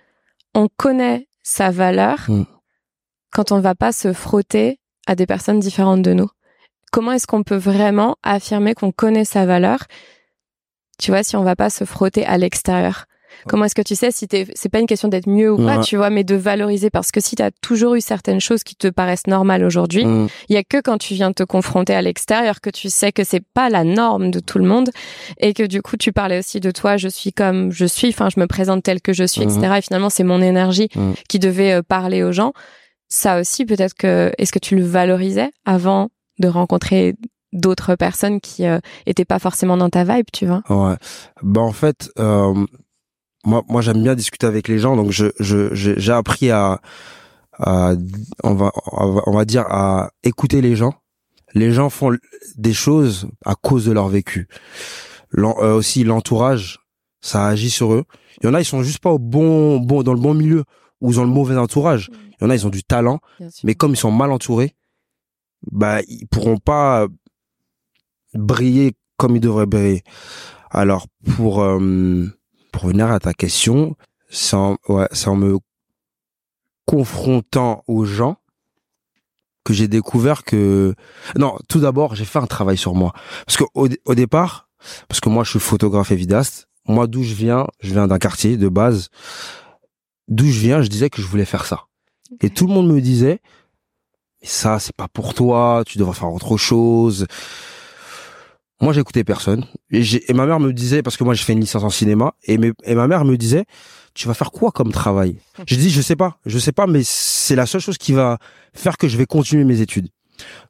[0.54, 2.44] on connaît sa valeur Mm.
[3.32, 6.28] quand on ne va pas se frotter à des personnes différentes de nous?
[6.94, 9.80] Comment est-ce qu'on peut vraiment affirmer qu'on connaît sa valeur
[10.98, 13.06] Tu vois, si on va pas se frotter à l'extérieur?
[13.48, 15.78] Comment est-ce que tu sais si t'es, c'est pas une question d'être mieux ou pas,
[15.78, 15.82] Ouais.
[15.82, 16.88] tu vois, mais de valoriser?
[16.90, 20.28] Parce que si tu as toujours eu certaines choses qui te paraissent normales aujourd'hui, Hmm.
[20.48, 23.24] il y a que quand tu viens te confronter à l'extérieur que tu sais que
[23.24, 24.90] c'est pas la norme de tout le monde
[25.38, 28.28] et que du coup tu parlais aussi de toi, je suis comme je suis, enfin
[28.32, 29.78] je me présente tel que je suis, etc.
[29.78, 31.14] Et finalement c'est mon énergie Mhm.
[31.28, 32.52] qui devait euh, parler aux gens.
[33.08, 37.16] Ça aussi peut-être que est-ce que tu le valorisais avant de rencontrer
[37.52, 40.96] d'autres personnes qui euh, étaient pas forcément dans ta vibe, tu vois Ouais.
[41.42, 42.52] Bah en fait, euh,
[43.44, 46.80] moi, moi j'aime bien discuter avec les gens, donc je, je, j'ai appris à,
[47.58, 47.92] à
[48.42, 50.94] on va on va dire à écouter les gens.
[51.54, 52.16] Les gens font
[52.56, 54.48] des choses à cause de leur vécu.
[55.38, 56.80] Euh, aussi l'entourage,
[57.20, 58.04] ça agit sur eux.
[58.42, 60.64] Il y en a ils sont juste pas au bon bon dans le bon milieu
[61.00, 62.10] ou ils ont le mauvais entourage.
[62.10, 62.14] Mm.
[62.40, 63.20] Il y en a ils ont du talent,
[63.62, 64.74] mais comme ils sont mal entourés,
[65.70, 67.06] bah ils pourront pas
[68.34, 70.02] briller comme ils devraient briller.
[70.70, 71.06] Alors
[71.36, 72.26] pour euh,
[72.72, 73.96] pour venir à ta question,
[74.28, 75.58] c'est en, ouais, en me
[76.86, 78.36] confrontant aux gens
[79.64, 80.94] que j'ai découvert que
[81.36, 83.12] non, tout d'abord, j'ai fait un travail sur moi
[83.46, 84.68] parce que au, au départ,
[85.08, 88.18] parce que moi je suis photographe et vidéaste, moi d'où je viens, je viens d'un
[88.18, 89.08] quartier de base.
[90.28, 91.84] D'où je viens, je disais que je voulais faire ça.
[92.40, 93.40] Et tout le monde me disait
[94.46, 97.26] ça c'est pas pour toi, tu devrais faire autre chose.
[98.80, 99.64] Moi, j'écoutais personne.
[99.90, 102.34] Et, et, ma mère me disait, parce que moi, j'ai fait une licence en cinéma,
[102.44, 103.64] et, et ma mère me disait,
[104.14, 105.36] tu vas faire quoi comme travail?
[105.66, 108.38] J'ai dit, je sais pas, je sais pas, mais c'est la seule chose qui va
[108.72, 110.08] faire que je vais continuer mes études.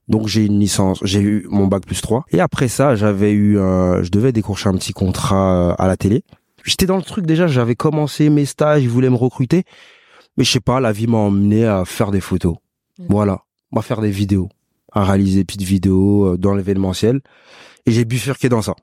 [0.09, 2.25] Donc j'ai une licence, j'ai eu mon bac plus 3.
[2.31, 6.23] Et après ça, j'avais eu, je devais décrocher un petit contrat euh, à la télé.
[6.65, 9.65] J'étais dans le truc déjà, j'avais commencé mes stages, ils voulaient me recruter.
[10.37, 12.57] Mais je sais pas, la vie m'a emmené à faire des photos.
[13.09, 13.41] Voilà,
[13.81, 14.49] à faire des vidéos,
[14.93, 17.21] à réaliser des petites vidéos euh, dans l'événementiel.
[17.87, 18.75] Et j'ai bifurqué dans ça.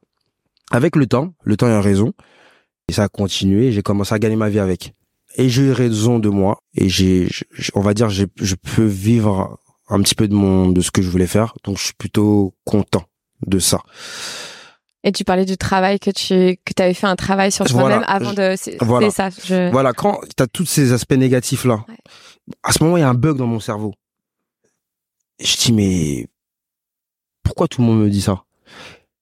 [0.72, 2.14] Avec le temps, le temps a raison.
[2.88, 3.72] Et ça a continué.
[3.72, 4.94] J'ai commencé à gagner ma vie avec.
[5.36, 6.60] Et j'ai eu raison de moi.
[6.76, 7.28] Et j'ai,
[7.74, 8.26] on va dire, je
[8.56, 9.58] peux vivre
[9.92, 11.54] un petit peu de mon, de ce que je voulais faire.
[11.64, 13.04] Donc je suis plutôt content
[13.46, 13.82] de ça.
[15.04, 18.34] Et tu parlais du travail que tu que avais fait un travail sur toi-même avant
[18.34, 18.78] de c'est
[19.10, 19.30] ça.
[19.72, 21.86] Voilà quand tu as tous ces aspects négatifs là.
[22.64, 23.94] À ce moment il y a un bug dans mon cerveau.
[25.44, 26.28] Je dis mais
[27.44, 28.44] pourquoi tout le monde me dit ça?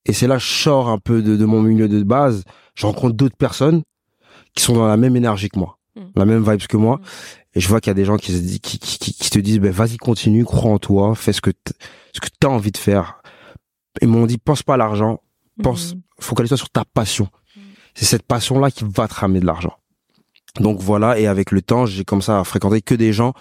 [0.06, 2.44] Et c'est là je sors un peu de, mon milieu de base.
[2.76, 3.84] Je rencontre d'autres personnes
[4.56, 6.02] qui sont dans la même énergie que moi, mm.
[6.16, 6.98] la même vibe que moi.
[6.98, 7.02] Mm.
[7.56, 9.72] Et je vois qu'il y a des gens qui, qui, qui, qui te disent, ben,
[9.72, 11.52] vas-y, continue, crois en toi, fais ce que
[12.14, 13.22] ce que tu as envie de faire.
[14.02, 15.22] Ils m'ont dit, pense pas à l'argent,
[15.62, 16.02] pense, mm.
[16.20, 17.28] focalise-toi sur ta passion.
[17.96, 19.76] C'est cette passion-là qui va te ramener de l'argent.
[20.60, 23.34] Donc voilà, et avec le temps, j'ai comme ça à fréquenter que des gens,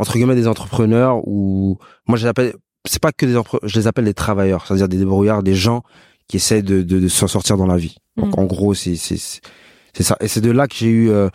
[0.00, 2.54] entre guillemets, des entrepreneurs ou, moi, je les appelle,
[2.88, 5.82] c'est pas que des je les appelle des travailleurs, c'est-à-dire des débrouillards, des gens
[6.26, 7.96] qui essaient de, de, de s'en sortir dans la vie.
[8.16, 8.40] Donc mm.
[8.40, 10.16] en gros, c'est c'est c'est ça.
[10.20, 11.28] Et c'est de là que j'ai eu euh,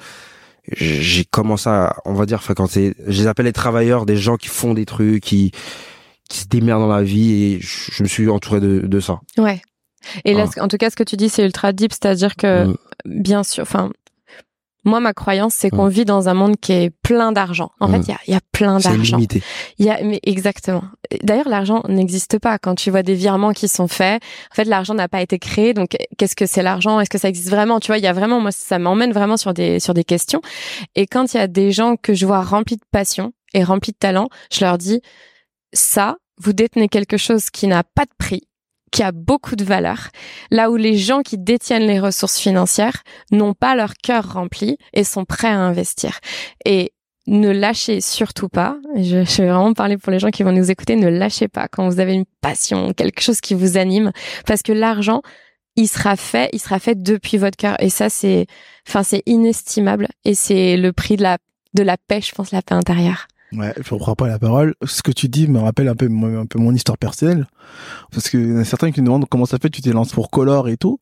[0.71, 2.95] j'ai commencé à, on va dire, fréquenter.
[3.05, 5.51] Je les appelle les travailleurs, des gens qui font des trucs, qui
[6.27, 9.19] qui se démerdent dans la vie, et je, me suis entouré de, de ça.
[9.37, 9.61] Ouais.
[10.23, 12.75] Et là, en tout cas, ce que tu dis, c'est ultra deep, c'est-à-dire que, mm.
[13.05, 13.91] bien sûr, enfin,
[14.85, 17.71] moi, ma croyance, c'est qu'on vit dans un monde qui est plein d'argent.
[17.79, 19.03] En fait, il y a, y a, plein d'argent.
[19.03, 19.43] C'est limité.
[19.79, 20.83] Il y a, mais exactement.
[21.23, 22.59] D'ailleurs, l'argent n'existe pas.
[22.59, 24.21] Quand tu vois des virements qui sont faits,
[24.51, 25.73] en fait, l'argent n'a pas été créé.
[25.73, 26.99] Donc, qu'est-ce que c'est l'argent?
[26.99, 27.79] Est-ce que ça existe vraiment?
[27.79, 30.41] Tu vois, il y a vraiment, moi, ça m'emmène vraiment sur des sur des questions.
[30.95, 33.91] Et quand il y a des gens que je vois remplis de passion et remplis
[33.91, 35.01] de talent, je leur dis
[35.73, 38.43] ça, vous détenez quelque chose qui n'a pas de prix
[38.95, 40.07] qui a beaucoup de valeur,
[40.51, 45.03] là où les gens qui détiennent les ressources financières n'ont pas leur cœur rempli et
[45.03, 46.19] sont prêts à investir.
[46.63, 46.93] Et
[47.27, 50.95] ne lâchez surtout pas, je, vais vraiment parler pour les gens qui vont nous écouter,
[50.95, 54.13] ne lâchez pas quand vous avez une passion, quelque chose qui vous anime,
[54.45, 55.21] parce que l'argent,
[55.75, 57.75] il sera fait, il sera fait depuis votre cœur.
[57.81, 58.47] Et ça, c'est,
[58.87, 60.07] enfin, c'est inestimable.
[60.23, 61.37] Et c'est le prix de la,
[61.73, 63.27] de la paix, je pense, la paix intérieure.
[63.53, 64.75] Ouais, je reprends pas la parole.
[64.85, 67.47] Ce que tu dis me rappelle un peu, un peu mon histoire personnelle.
[68.11, 70.29] Parce que y a certains qui me demandent comment ça fait, tu t'es lancé pour
[70.29, 70.99] Color et tout.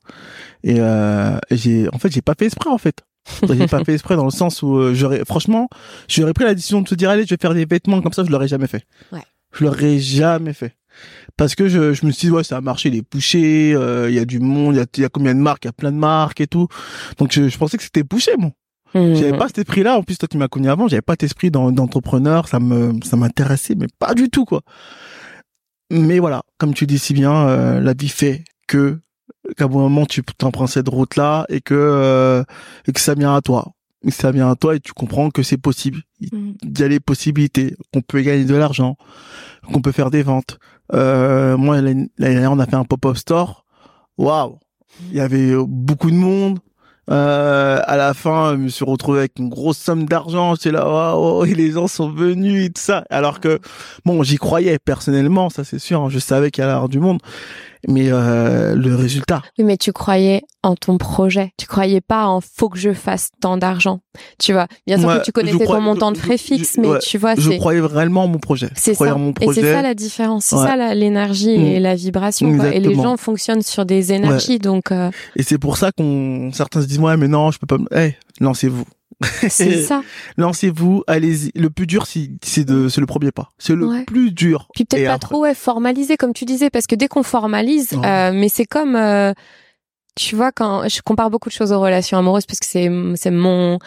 [0.63, 2.97] Et, euh, j'ai, en fait, j'ai pas fait exprès, en fait.
[3.47, 5.69] j'ai pas fait exprès dans le sens où euh, j'aurais, franchement,
[6.09, 8.23] j'aurais pris la décision de se dire, allez, je vais faire des vêtements comme ça,
[8.25, 8.85] je l'aurais jamais fait.
[9.13, 9.21] Ouais.
[9.53, 10.75] Je l'aurais jamais fait.
[11.37, 14.15] Parce que je, je me suis dit, ouais, ça a marché, les poussé, euh, il
[14.15, 15.73] y a du monde, il y a, y a combien de marques, il y a
[15.73, 16.67] plein de marques et tout.
[17.17, 18.51] Donc, je, je pensais que c'était poussé, moi.
[18.93, 19.15] Mmh.
[19.15, 19.97] J'avais pas cet esprit-là.
[19.97, 20.87] En plus, toi, tu m'as connu avant.
[20.87, 22.47] J'avais pas cet esprit d'entrepreneur.
[22.47, 24.61] Ça me, ça m'intéressait, mais pas du tout, quoi.
[25.89, 28.99] Mais voilà, comme tu dis si bien, euh, la vie fait que
[29.57, 32.43] qu'à un moment tu t'en prends cette route-là et que euh,
[32.87, 33.73] et que ça vient à toi.
[34.05, 36.01] Et ça vient à toi et tu comprends que c'est possible.
[36.19, 38.97] Il y a les possibilités, qu'on peut gagner de l'argent,
[39.71, 40.57] qu'on peut faire des ventes.
[40.93, 43.65] Euh, moi, l'année dernière, on a fait un pop-up store.
[44.17, 44.57] Waouh!
[45.09, 46.59] Il y avait beaucoup de monde,
[47.09, 50.55] euh, à la fin, je me suis retrouvé avec une grosse somme d'argent.
[50.55, 53.03] C'est là, oh, et les gens sont venus et tout ça.
[53.09, 53.59] Alors que,
[54.05, 56.01] bon, j'y croyais personnellement, ça c'est sûr.
[56.01, 57.19] Hein, je savais qu'il y allait avoir du monde
[57.87, 59.41] mais euh, le résultat.
[59.57, 61.51] Oui, mais tu croyais en ton projet.
[61.57, 63.99] Tu croyais pas en faut que je fasse tant d'argent.
[64.39, 67.35] Tu vois, bien sûr que tu connaissais ton montant de frais fixe, mais tu vois,
[67.35, 68.69] je croyais vraiment en mon projet.
[68.75, 69.15] C'est ça.
[69.15, 69.59] Mon projet.
[69.59, 70.45] Et c'est ça la différence.
[70.45, 71.83] C'est ça l'énergie et mm.
[71.83, 72.57] la vibration.
[72.57, 72.73] Quoi.
[72.73, 74.91] Et les gens fonctionnent sur des énergies, donc.
[74.91, 75.11] Euh...
[75.35, 77.77] Et c'est pour ça qu'on certains se disent ouais, mais non, je peux pas.
[77.95, 78.85] Eh, lancez-vous
[79.49, 80.01] C'est ça.
[80.37, 81.51] Lancez-vous, allez-y.
[81.55, 83.51] Le plus dur, c'est c'est de, c'est le premier pas.
[83.57, 84.03] C'est le Ouais.
[84.05, 84.67] plus dur.
[84.73, 87.93] Puis peut-être pas après- trop ouais, formaliser comme tu disais parce que dès qu'on formalise,
[87.93, 89.33] euh, mais c'est comme euh,
[90.15, 93.31] tu vois quand je compare beaucoup de choses aux relations amoureuses parce que c'est c'est
[93.31, 93.79] mon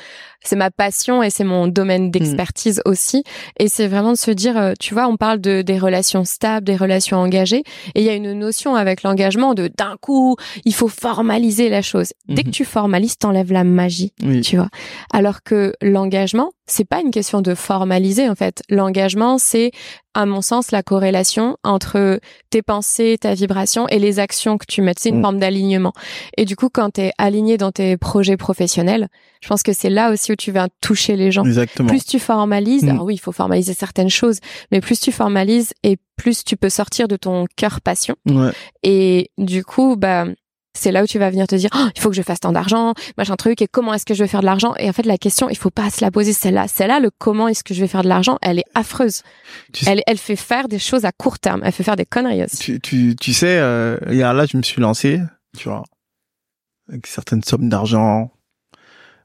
[0.44, 3.24] c'est ma passion et c'est mon domaine d'expertise aussi
[3.58, 6.64] et c'est vraiment de se dire euh, tu vois on parle de des relations stables,
[6.66, 7.64] des relations engagées
[7.94, 11.82] et il y a une notion avec l'engagement de d'un coup, il faut formaliser la
[11.82, 12.12] chose.
[12.28, 12.52] Dès que Mhm.
[12.54, 14.40] tu formalises, t'enlèves la magie Oui.
[14.40, 14.68] tu vois.
[15.12, 18.62] Alors que l'engagement, c'est pas une question de formaliser en fait.
[18.68, 19.70] L'engagement, c'est
[20.16, 24.80] à mon sens la corrélation entre tes pensées, ta vibration et les actions que tu
[24.82, 24.94] mets.
[24.98, 25.22] C'est une Mm.
[25.22, 25.92] forme d'alignement.
[26.38, 29.08] Et du coup, quand tu es aligné dans tes projets professionnels,
[29.42, 31.44] je pense que c'est là aussi où tu vas toucher les gens.
[31.44, 31.88] Exactement.
[31.88, 32.88] Plus tu formalises, Mm.
[32.88, 34.38] alors oui, il faut formaliser certaines choses,
[34.72, 38.16] mais plus tu formalises et plus tu peux sortir de ton cœur passion.
[38.26, 38.52] Ouais.
[38.82, 40.24] Et du coup, bah,
[40.76, 42.52] c'est là où tu vas venir te dire, Oh, il faut que je fasse tant
[42.52, 44.74] d'argent, machin truc, et comment est-ce que je vais faire de l'argent?
[44.78, 46.68] Et en fait, la question, il faut pas se la poser celle-là.
[46.68, 49.22] Celle-là, le comment est-ce que je vais faire de l'argent, elle est affreuse.
[49.72, 51.60] Tu sais- Elle, elle fait faire des choses à court terme.
[51.64, 52.56] Elle fait faire des conneries aussi.
[52.58, 55.20] Tu, tu, tu sais, euh, hier là, je me suis lancé,
[55.58, 55.82] tu vois,
[56.88, 58.30] avec certaines sommes d'argent.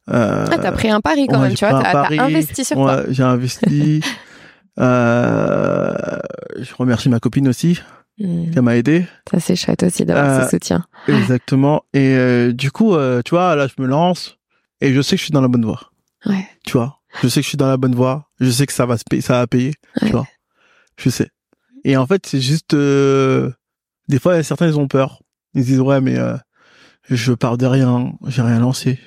[0.09, 2.77] Euh, Ah, t'as pris un pari quand ouais, même, tu vois, t'as, t'as investi sur
[2.79, 4.01] ouais, j'ai investi.
[4.79, 5.93] euh,
[6.59, 7.79] je remercie ma copine aussi,
[8.21, 8.51] Hmm.
[8.51, 9.05] qui m'a aidé.
[9.31, 10.85] Ça, c'est chouette aussi d'avoir Euh, ce soutien.
[11.07, 11.83] Exactement.
[11.93, 14.37] Et euh, du coup, euh, tu vois, là, je me lance
[14.79, 15.91] et je sais que je suis dans la bonne voie.
[16.25, 16.45] Ouais.
[16.63, 18.29] Tu vois, je sais que je suis dans la bonne voie.
[18.39, 19.73] Je sais que ça va se payer, ça va payer.
[20.01, 20.07] Ouais.
[20.07, 20.27] Tu vois,
[20.97, 21.29] je sais.
[21.83, 23.51] Et en fait, c'est juste euh,
[24.07, 25.23] des fois, certains ils ont peur.
[25.55, 26.37] Ils disent ouais, mais euh,
[27.09, 28.99] je pars de rien, j'ai rien lancé.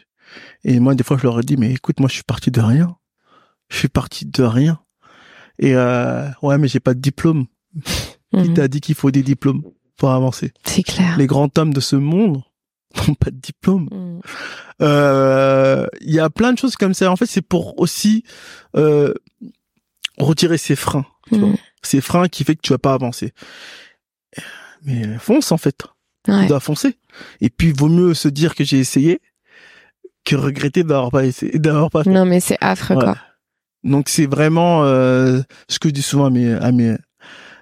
[0.65, 2.61] Et moi, des fois, je leur ai dit mais écoute, moi, je suis parti de
[2.61, 2.97] rien.
[3.69, 4.81] Je suis parti de rien.
[5.61, 7.47] Et euh, ouais, mais j'ai pas de diplôme.
[8.43, 8.55] Qui Mhm.
[8.55, 9.63] t'a dit qu'il faut des diplômes
[9.97, 11.17] pour avancer C'est clair.
[11.19, 12.43] Les grands hommes de ce monde
[13.07, 13.89] n'ont pas de diplôme.
[13.93, 14.21] Hmm.
[14.83, 17.11] Euh, Il y a plein de choses comme ça.
[17.11, 18.25] En fait, c'est pour aussi
[18.77, 19.15] euh,
[20.19, 21.07] retirer ces freins.
[21.29, 21.49] Tu vois.
[21.51, 21.57] Hmm.
[21.83, 23.33] Ces freins qui fait que tu vas pas avancer.
[24.83, 25.83] Mais fonce en fait.
[26.29, 26.43] Ouais.
[26.43, 26.97] Tu dois foncer.
[27.41, 29.21] Et puis, vaut mieux se dire que j'ai essayé
[30.25, 32.11] que regretter d'avoir pas essayé, d'avoir pas fait.
[32.11, 33.13] Non, mais c'est affreux, Voilà.
[33.13, 33.23] quoi.
[33.85, 36.97] Donc c'est vraiment euh, ce que je dis souvent à mes à mes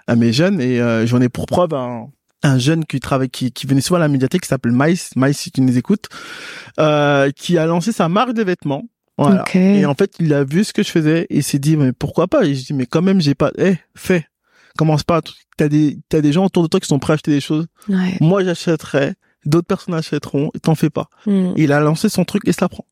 [0.07, 2.09] à mes jeunes et euh, j'en ai pour preuve un
[2.43, 5.39] un jeune qui travaille qui qui venait souvent à la médiathèque qui s'appelle Maïs Maïs
[5.39, 6.09] si tu nous écoutes
[6.81, 8.85] euh, qui a lancé sa marque de vêtements.
[9.19, 9.43] Voilà.
[9.43, 9.57] Ok.
[9.57, 11.93] et en fait il a vu ce que je faisais et il s'est dit mais
[11.93, 12.45] pourquoi pas?
[12.45, 14.27] Et je dis mais quand même j'ai pas eh fais.
[14.79, 15.21] Commence pas.
[15.59, 17.67] T'as des t'as des gens autour de toi qui sont prêts à acheter des choses.
[17.89, 18.17] Ouais.
[18.21, 19.15] moi j'achèterai.
[19.45, 20.51] D'autres personnes achèteront.
[20.55, 21.09] Et t'en fais pas.
[21.27, 21.53] Hmm.
[21.57, 22.87] il a lancé son truc et ça prend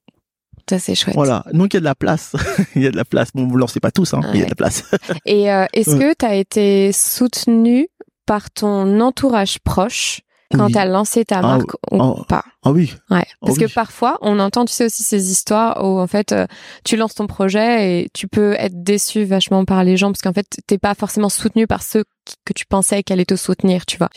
[0.71, 1.15] Ça, c'est chouette.
[1.15, 2.35] voilà donc il y a de la place
[2.77, 4.43] il y a de la place bon vous lancez pas tous hein mais il y
[4.43, 4.85] a de la place
[5.27, 7.89] Et euh, est-ce que tu as été soutenu
[8.27, 10.21] par ton entourage proche
[10.57, 10.73] quand Oui.
[10.73, 12.25] tu as lancé ta Ah, marque ou ah.
[12.29, 12.45] pas?
[12.65, 12.93] Ah oui.
[13.09, 13.67] Ouais, parce oui.
[13.67, 16.47] que parfois on entend tu sais aussi ces histoires où en fait euh,
[16.85, 20.33] tu lances ton projet et tu peux être déçu vachement par les gens parce qu'en
[20.33, 22.05] fait t'es pas forcément soutenu par ceux
[22.45, 24.11] que tu pensais qu'elle allaient te soutenir, tu vois.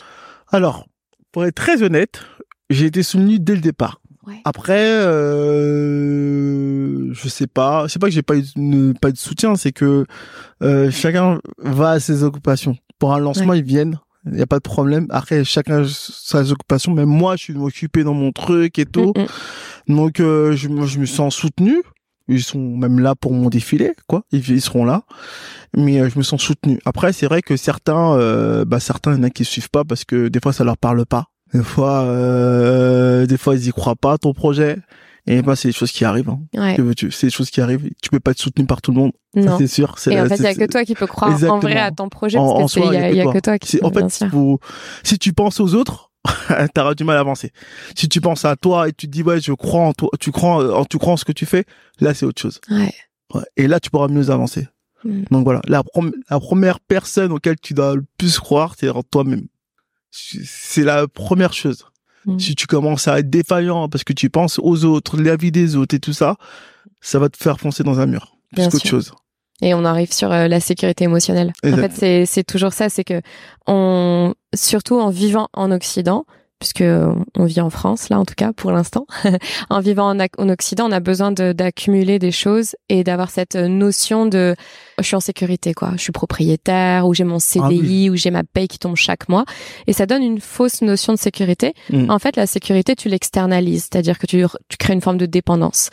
[0.50, 0.86] Alors,
[1.32, 2.20] pour être très honnête,
[2.70, 4.00] j'ai été soutenu dès le départ.
[4.26, 4.40] Ouais.
[4.44, 4.80] Après,
[5.84, 7.86] euh, je sais pas.
[7.88, 10.06] C'est pas que j'ai pas eu de, pas de soutien, c'est que
[10.62, 12.76] euh, chacun va à ses occupations.
[12.98, 13.98] Pour un lancement, ils viennent.
[14.32, 15.06] Il y a pas de problème.
[15.10, 16.92] Après, chacun a ses occupations.
[16.92, 19.12] Même moi, je suis occupé dans mon truc et tout.
[19.16, 19.22] Mm,
[19.88, 19.94] mm.
[19.96, 21.82] Donc, euh, je, me- je me sens soutenu.
[22.26, 24.22] Ils sont même là pour mon défilé, quoi.
[24.32, 25.02] Ils, ils seront là.
[25.76, 26.78] Mais euh, je me sens soutenu.
[26.86, 29.84] Après, c'est vrai que certains, euh, bah certains, il y en a qui suivent pas
[29.84, 31.26] parce que des fois, ça leur parle pas.
[31.54, 34.78] Des fois, euh, des fois, ils y croient pas à ton projet.
[35.26, 36.28] Et bah, c'est des choses qui arrivent.
[36.28, 36.40] Hein.
[36.54, 36.74] Ouais.
[36.76, 37.10] Que veux-tu?
[37.10, 37.88] C'est des choses qui arrivent.
[38.02, 39.12] Tu peux pas être soutenu par tout le monde.
[39.34, 39.56] Non.
[39.56, 39.94] c'est sûr.
[39.98, 41.90] C'est Et en fait, il y a que toi qui peux croire en vrai à
[41.90, 44.08] ton projet En- parce que il y a, y a que toi qui en fait,
[44.10, 44.28] sûr.
[44.28, 44.60] faut-
[45.02, 46.10] si tu penses aux autres,
[46.74, 47.52] t'auras du mal à avancer.
[47.96, 50.30] Si tu penses à toi et tu te dis ouais, je crois en toi, tu
[50.30, 51.64] crois en, tu crois en ce que tu fais,
[52.00, 52.60] là c'est autre chose.
[52.70, 52.92] Ouais.
[53.32, 53.42] Ouais.
[53.56, 54.68] Et là tu pourras mieux avancer.
[55.04, 55.22] Mm.
[55.30, 55.82] Donc voilà, la,
[56.30, 59.46] la première personne auquel tu dois le plus croire, c'est en toi-même.
[60.14, 61.86] C'est la première chose.
[62.26, 62.38] Mm.
[62.38, 65.76] Si tu commences à être défaillant parce que tu penses aux autres, la vie des
[65.76, 66.36] autres et tout ça,
[67.00, 68.36] ça va te faire foncer dans un mur.
[68.52, 68.90] Plus Bien qu'autre sûr.
[68.90, 69.12] chose.
[69.60, 71.52] Et on arrive sur euh, la sécurité émotionnelle.
[71.64, 73.20] En fait, c'est c'est toujours ça, c'est que
[73.66, 76.26] on surtout en vivant en Occident,
[76.58, 76.84] puisque
[77.36, 79.06] on vit en France là en tout cas pour l'instant,
[79.70, 84.26] en vivant en, Occident, on a besoin de- d'accumuler des choses et d'avoir cette notion
[84.26, 84.54] de
[84.98, 88.44] je suis en sécurité quoi, je suis propriétaire ou j'ai mon CDI ou j'ai ma
[88.44, 89.44] paye qui tombe chaque mois
[89.86, 91.74] et ça donne une fausse notion de sécurité.
[91.90, 92.10] Mm.
[92.10, 95.90] En fait, la sécurité tu l'externalises, c'est-à-dire que tu tu crées une forme de dépendance.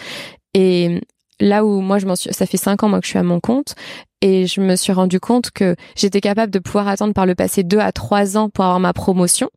[0.53, 1.01] Et
[1.39, 3.24] là où moi je m'en suis ça fait cinq ans moi que je suis à
[3.24, 3.76] mon compte
[4.22, 7.64] et je me suis rendu compte que j'étais capable de pouvoir attendre par le passé
[7.64, 9.49] deux à trois ans pour avoir ma promotion.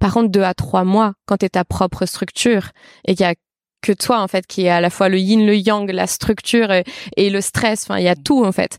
[0.00, 2.70] Par contre, deux à trois mois, quand tu es ta propre structure
[3.06, 3.34] et qu'il y a
[3.82, 6.72] que toi en fait, qui est à la fois le yin, le yang, la structure
[6.72, 6.84] et,
[7.16, 7.84] et le stress.
[7.84, 8.78] Enfin, il y a tout en fait.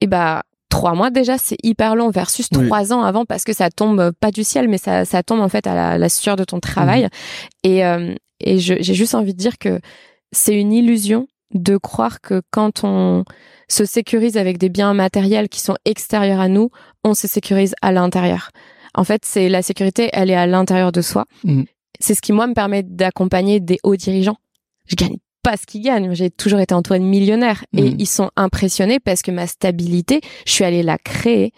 [0.00, 2.66] Et bah trois mois déjà, c'est hyper long versus Oui.
[2.66, 5.48] trois ans avant parce que ça tombe pas du ciel, mais ça, ça tombe en
[5.48, 7.04] fait à la, la sueur de ton travail.
[7.04, 7.08] Mhm.
[7.64, 9.80] Et, euh, et j'ai juste envie de dire que
[10.32, 13.24] c'est une illusion de croire que quand on
[13.68, 16.70] se sécurise avec des biens matériels qui sont extérieurs à nous,
[17.04, 18.50] on se sécurise à l'intérieur.
[18.94, 21.24] En fait, c'est la sécurité, elle est à l'intérieur de soi.
[21.44, 21.64] Mhm.
[22.00, 24.36] C'est ce qui moi me permet d'accompagner des hauts dirigeants.
[24.86, 26.14] Je gagne pas ce qu'ils gagnent.
[26.14, 27.96] J'ai toujours été entourée de millionnaires et Mhm.
[27.98, 31.52] ils sont impressionnés parce que ma stabilité, je suis allée la créer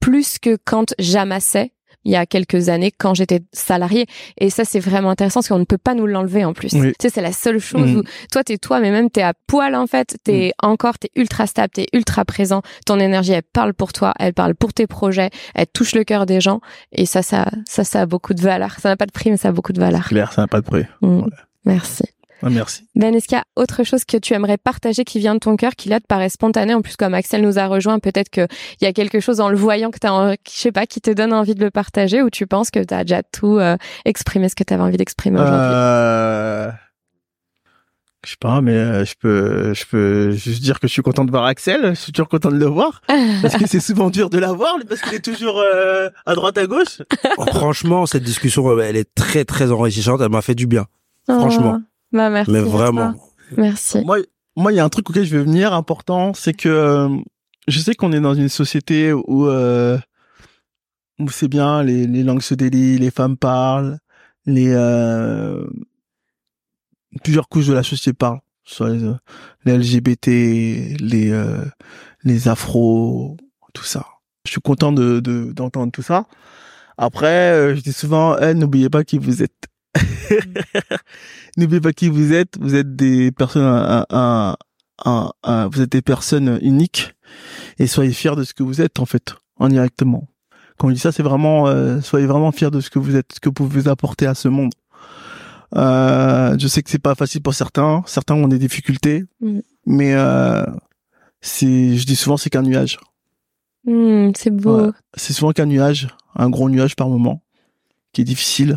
[0.00, 1.72] plus que quand j'amassais
[2.06, 4.06] il y a quelques années quand j'étais salariée.
[4.38, 6.72] Et ça, c'est vraiment intéressant parce qu'on ne peut pas nous l'enlever en plus.
[6.74, 6.92] Oui.
[6.92, 7.96] Tu sais, c'est la seule chose Mhm.
[7.98, 10.16] où toi, t'es toi, mais même t'es à poil en fait.
[10.22, 12.62] T'es encore, t'es ultra stable, t'es ultra présent.
[12.86, 16.26] Ton énergie, elle parle pour toi, elle parle pour tes projets, elle touche le cœur
[16.26, 16.60] des gens.
[16.92, 18.76] Et ça, ça, ça, ça a beaucoup de valeur.
[18.80, 20.04] Ça n'a pas de prix, mais ça a beaucoup de valeur.
[20.06, 20.84] Claire, ça n'a pas de prix.
[21.02, 21.22] Ouais.
[21.64, 22.04] Merci.
[22.42, 22.86] Ah, merci.
[22.94, 25.56] Ben, est-ce qu'il y a autre chose que tu aimerais partager qui vient de ton
[25.56, 26.74] cœur, qui là te paraît spontané?
[26.74, 28.46] En plus, comme Axel nous a rejoint, peut-être qu'il
[28.82, 31.10] y a quelque chose en le voyant que t'as, en- je sais pas, qui te
[31.10, 34.48] donne envie de le partager, ou tu penses que tu as déjà tout euh, exprimé
[34.50, 35.58] ce que tu avais envie d'exprimer aujourd'hui?
[35.60, 36.70] Euh...
[38.24, 41.24] Je sais pas, mais euh, je peux, je peux juste dire que je suis content
[41.24, 41.90] de voir Axel.
[41.90, 43.00] Je suis toujours content de le voir
[43.42, 46.66] parce que c'est souvent dur de l'avoir parce qu'il est toujours euh, à droite à
[46.66, 47.02] gauche.
[47.54, 50.20] Franchement, cette discussion, elle est très très enrichissante.
[50.22, 50.86] Elle m'a fait du bien.
[51.28, 51.78] Franchement.
[51.78, 51.82] Oh,
[52.16, 52.50] bah merci.
[52.50, 53.14] Mais vraiment.
[53.56, 54.04] Merci.
[54.04, 54.18] Moi,
[54.56, 57.08] moi, il y a un truc auquel je veux venir important, c'est que euh,
[57.68, 59.98] je sais qu'on est dans une société où euh,
[61.18, 63.98] où c'est bien, les, les langues se délient, les femmes parlent,
[64.46, 65.64] les euh,
[67.22, 69.12] plusieurs couches de la société parlent, soit les,
[69.64, 70.26] les LGBT,
[71.00, 71.64] les euh,
[72.24, 73.36] les afros,
[73.72, 74.04] tout ça.
[74.44, 76.26] Je suis content de de- d'entendre tout ça.
[76.98, 79.66] Après, euh, je dis souvent, eh, n'oubliez pas qui vous êtes.
[81.56, 82.58] N'oubliez pas qui vous êtes.
[82.60, 84.56] Vous êtes des personnes, un, un,
[85.04, 87.14] un- un- vous êtes des personnes uniques
[87.78, 90.28] et soyez fiers de ce que vous êtes en fait, indirectement.
[90.78, 93.32] Quand on dit ça, c'est vraiment, euh, soyez vraiment fiers de ce que vous êtes,
[93.34, 94.72] ce que vous pouvez apporter à ce monde.
[95.74, 98.02] Euh, je sais que c'est pas facile pour certains.
[98.06, 99.60] Certains ont des difficultés, Mm.
[99.86, 100.64] mais euh,
[101.40, 102.98] c'est, je dis souvent, c'est qu'un nuage.
[103.84, 104.86] Hmm, c'est beau.
[104.86, 104.90] Ouais.
[105.16, 107.42] C'est souvent qu'un nuage, un gros nuage par moment,
[108.12, 108.76] qui est difficile.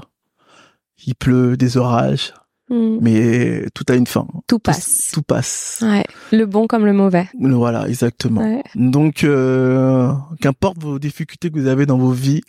[1.06, 2.34] Il pleut, des orages,
[2.72, 3.00] Hmm.
[3.02, 4.28] mais tout a une fin.
[4.48, 5.10] Tout passe.
[5.12, 5.80] Tout passe.
[5.82, 6.06] Ouais.
[6.32, 7.28] Le bon comme le mauvais.
[7.40, 8.42] Voilà, exactement.
[8.42, 8.62] Ouais.
[8.76, 12.42] Donc, euh, qu'importe vos difficultés que vous avez dans vos vies,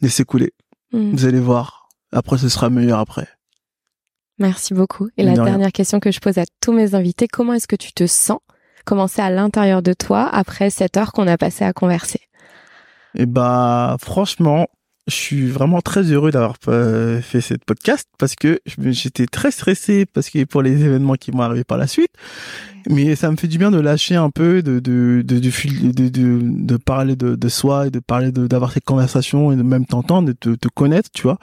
[0.00, 0.52] laissez couler.
[0.92, 1.10] Hmm.
[1.10, 1.88] Vous allez voir.
[2.12, 3.26] Après, ce sera meilleur après.
[4.38, 5.08] Merci beaucoup.
[5.16, 5.44] Et la rien.
[5.44, 8.38] dernière question que je pose à tous mes invités, comment est-ce que tu te sens
[8.84, 12.20] Comment c'est à l'intérieur de toi après cette heure qu'on a passée à converser?
[13.16, 14.68] Et bah, franchement,
[15.06, 20.04] je suis vraiment très heureux d'avoir euh, fait cette podcast parce que j'étais très stressé
[20.04, 22.10] parce que pour les événements qui vont arriver par la suite.
[22.88, 26.08] Mais ça me fait du bien de lâcher un peu, de de de de, de,
[26.08, 29.62] de, de parler de, de soi et de parler de d'avoir cette conversation et de
[29.62, 31.38] même t'entendre, de te, te connaître, tu vois.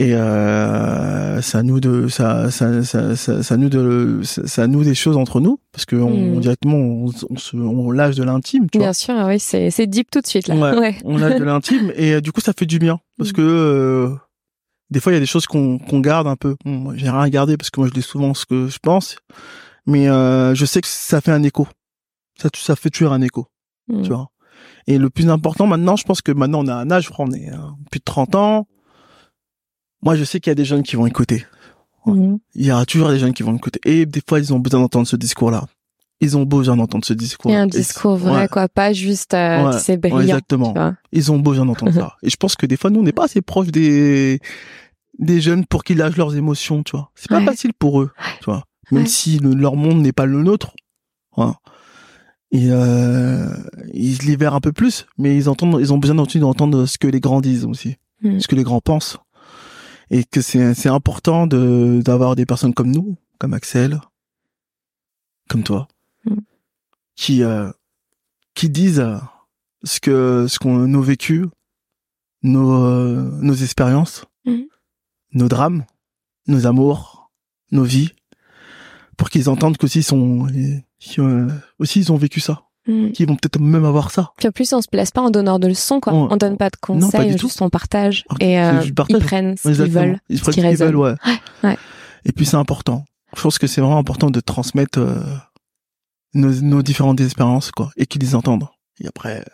[0.00, 4.94] Et euh, ça nous de ça ça ça ça, ça nous de ça, nous des
[4.94, 6.40] choses entre nous parce que on, Mm.
[6.40, 9.88] directement on, on se on lâche de l'intime, tu vois Bien sûr, oui, c'est c'est
[9.88, 10.54] deep tout de suite là.
[10.78, 10.96] Ouais.
[11.04, 13.34] on a de l'intime et euh, du coup ça fait du bien parce Mm.
[13.34, 14.14] que euh,
[14.90, 17.20] des fois il y a des choses qu'on qu'on garde un peu bon, j'ai rien
[17.20, 19.16] à garder parce que moi je dis souvent ce que je pense
[19.86, 21.66] mais euh, je sais que ça fait un écho
[22.40, 23.46] ça ça fait toujours un écho
[23.90, 24.02] Hmm.
[24.02, 24.28] tu vois
[24.86, 27.24] et le plus important maintenant je pense que maintenant on a un âge je crois,
[27.26, 27.56] on est euh,
[27.90, 28.66] plus de 30 ans
[30.02, 31.44] moi je sais qu'il y a des jeunes qui vont écouter
[32.06, 32.36] Hmm.
[32.54, 34.80] il y aura toujours des jeunes qui vont écouter et des fois ils ont besoin
[34.80, 35.66] d'entendre ce discours là
[36.20, 38.48] ils ont besoin d'entendre ce discours Et un discours vrai, Ouais.
[38.48, 39.74] quoi, pas juste, euh, Ouais.
[39.88, 40.20] Ouais, brillant.
[40.20, 40.94] exactement tu vois.
[41.12, 42.16] ils ont besoin d'entendre ça.
[42.24, 44.40] Et je pense que des fois, nous, on n'est pas assez proches des,
[45.20, 47.10] des jeunes pour qu'ils lâchent leurs émotions, tu vois.
[47.14, 48.64] C'est pas facile pour eux, tu vois.
[48.90, 50.72] Même si le- leur monde n'est pas le nôtre.
[51.36, 51.54] Voilà.
[52.50, 53.46] Et euh,
[53.94, 57.20] ils libèrent un peu plus, mais ils entendent, ils ont besoin d'entendre ce que les
[57.20, 58.40] grands disent aussi, Mm.
[58.40, 59.18] ce que les grands pensent,
[60.10, 64.00] et que c'est c'est important de d'avoir des personnes comme nous, comme Axel,
[65.48, 65.88] comme toi,
[66.24, 66.34] Mm.
[67.16, 67.70] qui euh,
[68.54, 69.18] qui disent euh,
[69.84, 71.46] ce que ce qu'on nos vécus,
[72.42, 74.66] nos euh, nos expériences, Mhm.
[75.34, 75.84] nos drames,
[76.46, 77.30] nos amours,
[77.70, 78.12] nos vies,
[79.16, 80.48] pour qu'ils entendent qu'aussi ils sont
[81.18, 81.48] euh,
[81.78, 83.12] aussi ils ont vécu ça, Hmm.
[83.12, 84.32] qu'ils vont peut-être même avoir ça.
[84.38, 86.14] Puis en plus, on se place pas en donneur de leçons, quoi.
[86.14, 86.28] Ouais.
[86.30, 88.24] On donne pas de Non, pas conseils, juste on partage.
[88.40, 89.06] Et euh, partage.
[89.10, 91.14] ils prennent ce qu'ils veulent, Ils ce prennent qui ce qu'ils veulent, ouais.
[91.64, 91.76] ouais.
[92.24, 93.04] Et puis c'est important.
[93.36, 95.20] Je pense que c'est vraiment important de transmettre euh,
[96.32, 98.66] nos, nos différentes expériences, quoi, et qu'ils les entendent.
[99.00, 99.44] Et après,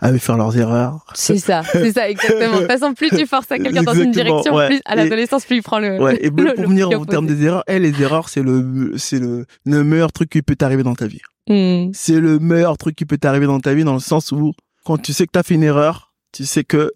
[0.00, 1.04] avaient fait leurs erreurs.
[1.14, 2.54] C'est ça, c'est ça, exactement.
[2.54, 4.68] De toute façon, plus tu forces à quelqu'un dans une direction, ouais.
[4.68, 6.00] plus à l'adolescence, plus il prend le.
[6.00, 9.18] Ouais, et le- pour venir en termes des erreurs, eh, les erreurs, c'est le, c'est
[9.18, 11.20] le, le meilleur truc qui peut t'arriver dans ta vie.
[11.48, 11.90] Hmm.
[11.92, 14.52] C'est le meilleur truc qui peut t'arriver dans ta vie dans le sens où,
[14.84, 16.92] quand tu sais que t'as fait une erreur, tu sais que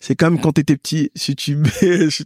[0.00, 1.58] c'est comme quand t'étais petit, si tu,
[2.10, 2.24] si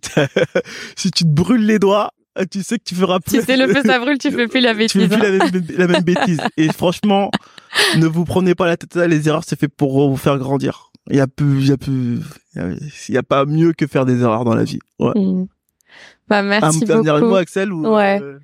[0.96, 2.10] si tu te brûles les doigts,
[2.50, 3.38] tu sais que tu feras plus.
[3.38, 5.08] Tu sais, le feu ça brûle, tu fais plus la tu fais bêtise.
[5.08, 6.40] plus la même, la même bêtise.
[6.56, 7.30] Et franchement,
[7.98, 10.90] ne vous prenez pas la tête à les erreurs, c'est fait pour vous faire grandir.
[11.10, 12.18] Il y a plus, il y a plus,
[13.08, 14.80] il y a pas mieux que faire des erreurs dans la vie.
[14.98, 15.12] Ouais.
[15.14, 15.46] Hmm.
[16.28, 17.26] Bah, Un, merci un dernier beaucoup.
[17.30, 18.18] mot, Axel, ou, Ouais.
[18.20, 18.38] euh,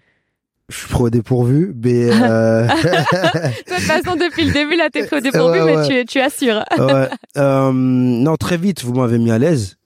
[0.68, 2.66] Je suis trop dépourvu, mais euh...
[2.68, 5.88] De toute façon, depuis le début, là, t'es trop dépourvu, Ouais, mais ouais.
[6.04, 6.64] tu, tu assures.
[6.78, 7.08] ouais.
[7.36, 9.76] Euh, non, très vite, vous m'avez mis à l'aise.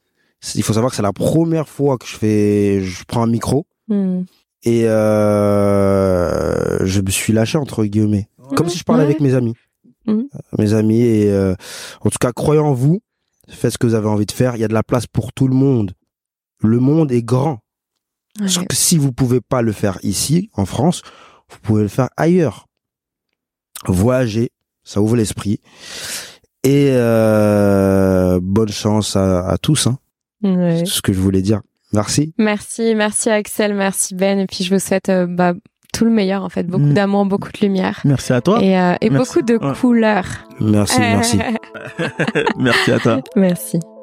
[0.54, 3.66] Il faut savoir que c'est la première fois que je fais, je prends un micro
[3.88, 4.22] Hmm.
[4.64, 9.54] et euh, je me suis lâché entre guillemets, comme si je parlais avec mes amis,
[10.06, 10.28] Mhm.
[10.58, 11.54] mes amis et euh,
[12.00, 13.00] en tout cas croyez en vous,
[13.48, 14.54] faites ce que vous avez envie de faire.
[14.56, 15.92] Il y a de la place pour tout le monde.
[16.60, 17.58] Le monde est grand.
[18.40, 18.46] Ouais.
[18.72, 21.02] Si vous pouvez pas le faire ici, en France,
[21.50, 22.66] vous pouvez le faire ailleurs.
[23.86, 24.50] Voyager,
[24.84, 25.60] ça ouvre l'esprit.
[26.64, 29.86] Et euh, bonne chance à, à tous.
[29.86, 29.98] Hein.
[30.42, 30.78] Ouais.
[30.80, 31.62] C'est ce que je voulais dire.
[31.92, 32.34] Merci.
[32.36, 35.54] Merci, merci Axel, merci Ben, et puis je vous souhaite euh, bah,
[35.96, 36.94] tout le meilleur en fait, beaucoup Mm.
[36.94, 38.62] d'amour, beaucoup de lumière Merci à toi.
[38.62, 39.74] et, euh, et beaucoup de Ouais.
[39.80, 40.26] couleurs.
[40.60, 41.38] Merci, merci.
[42.58, 43.20] Merci à toi.
[43.36, 43.95] merci.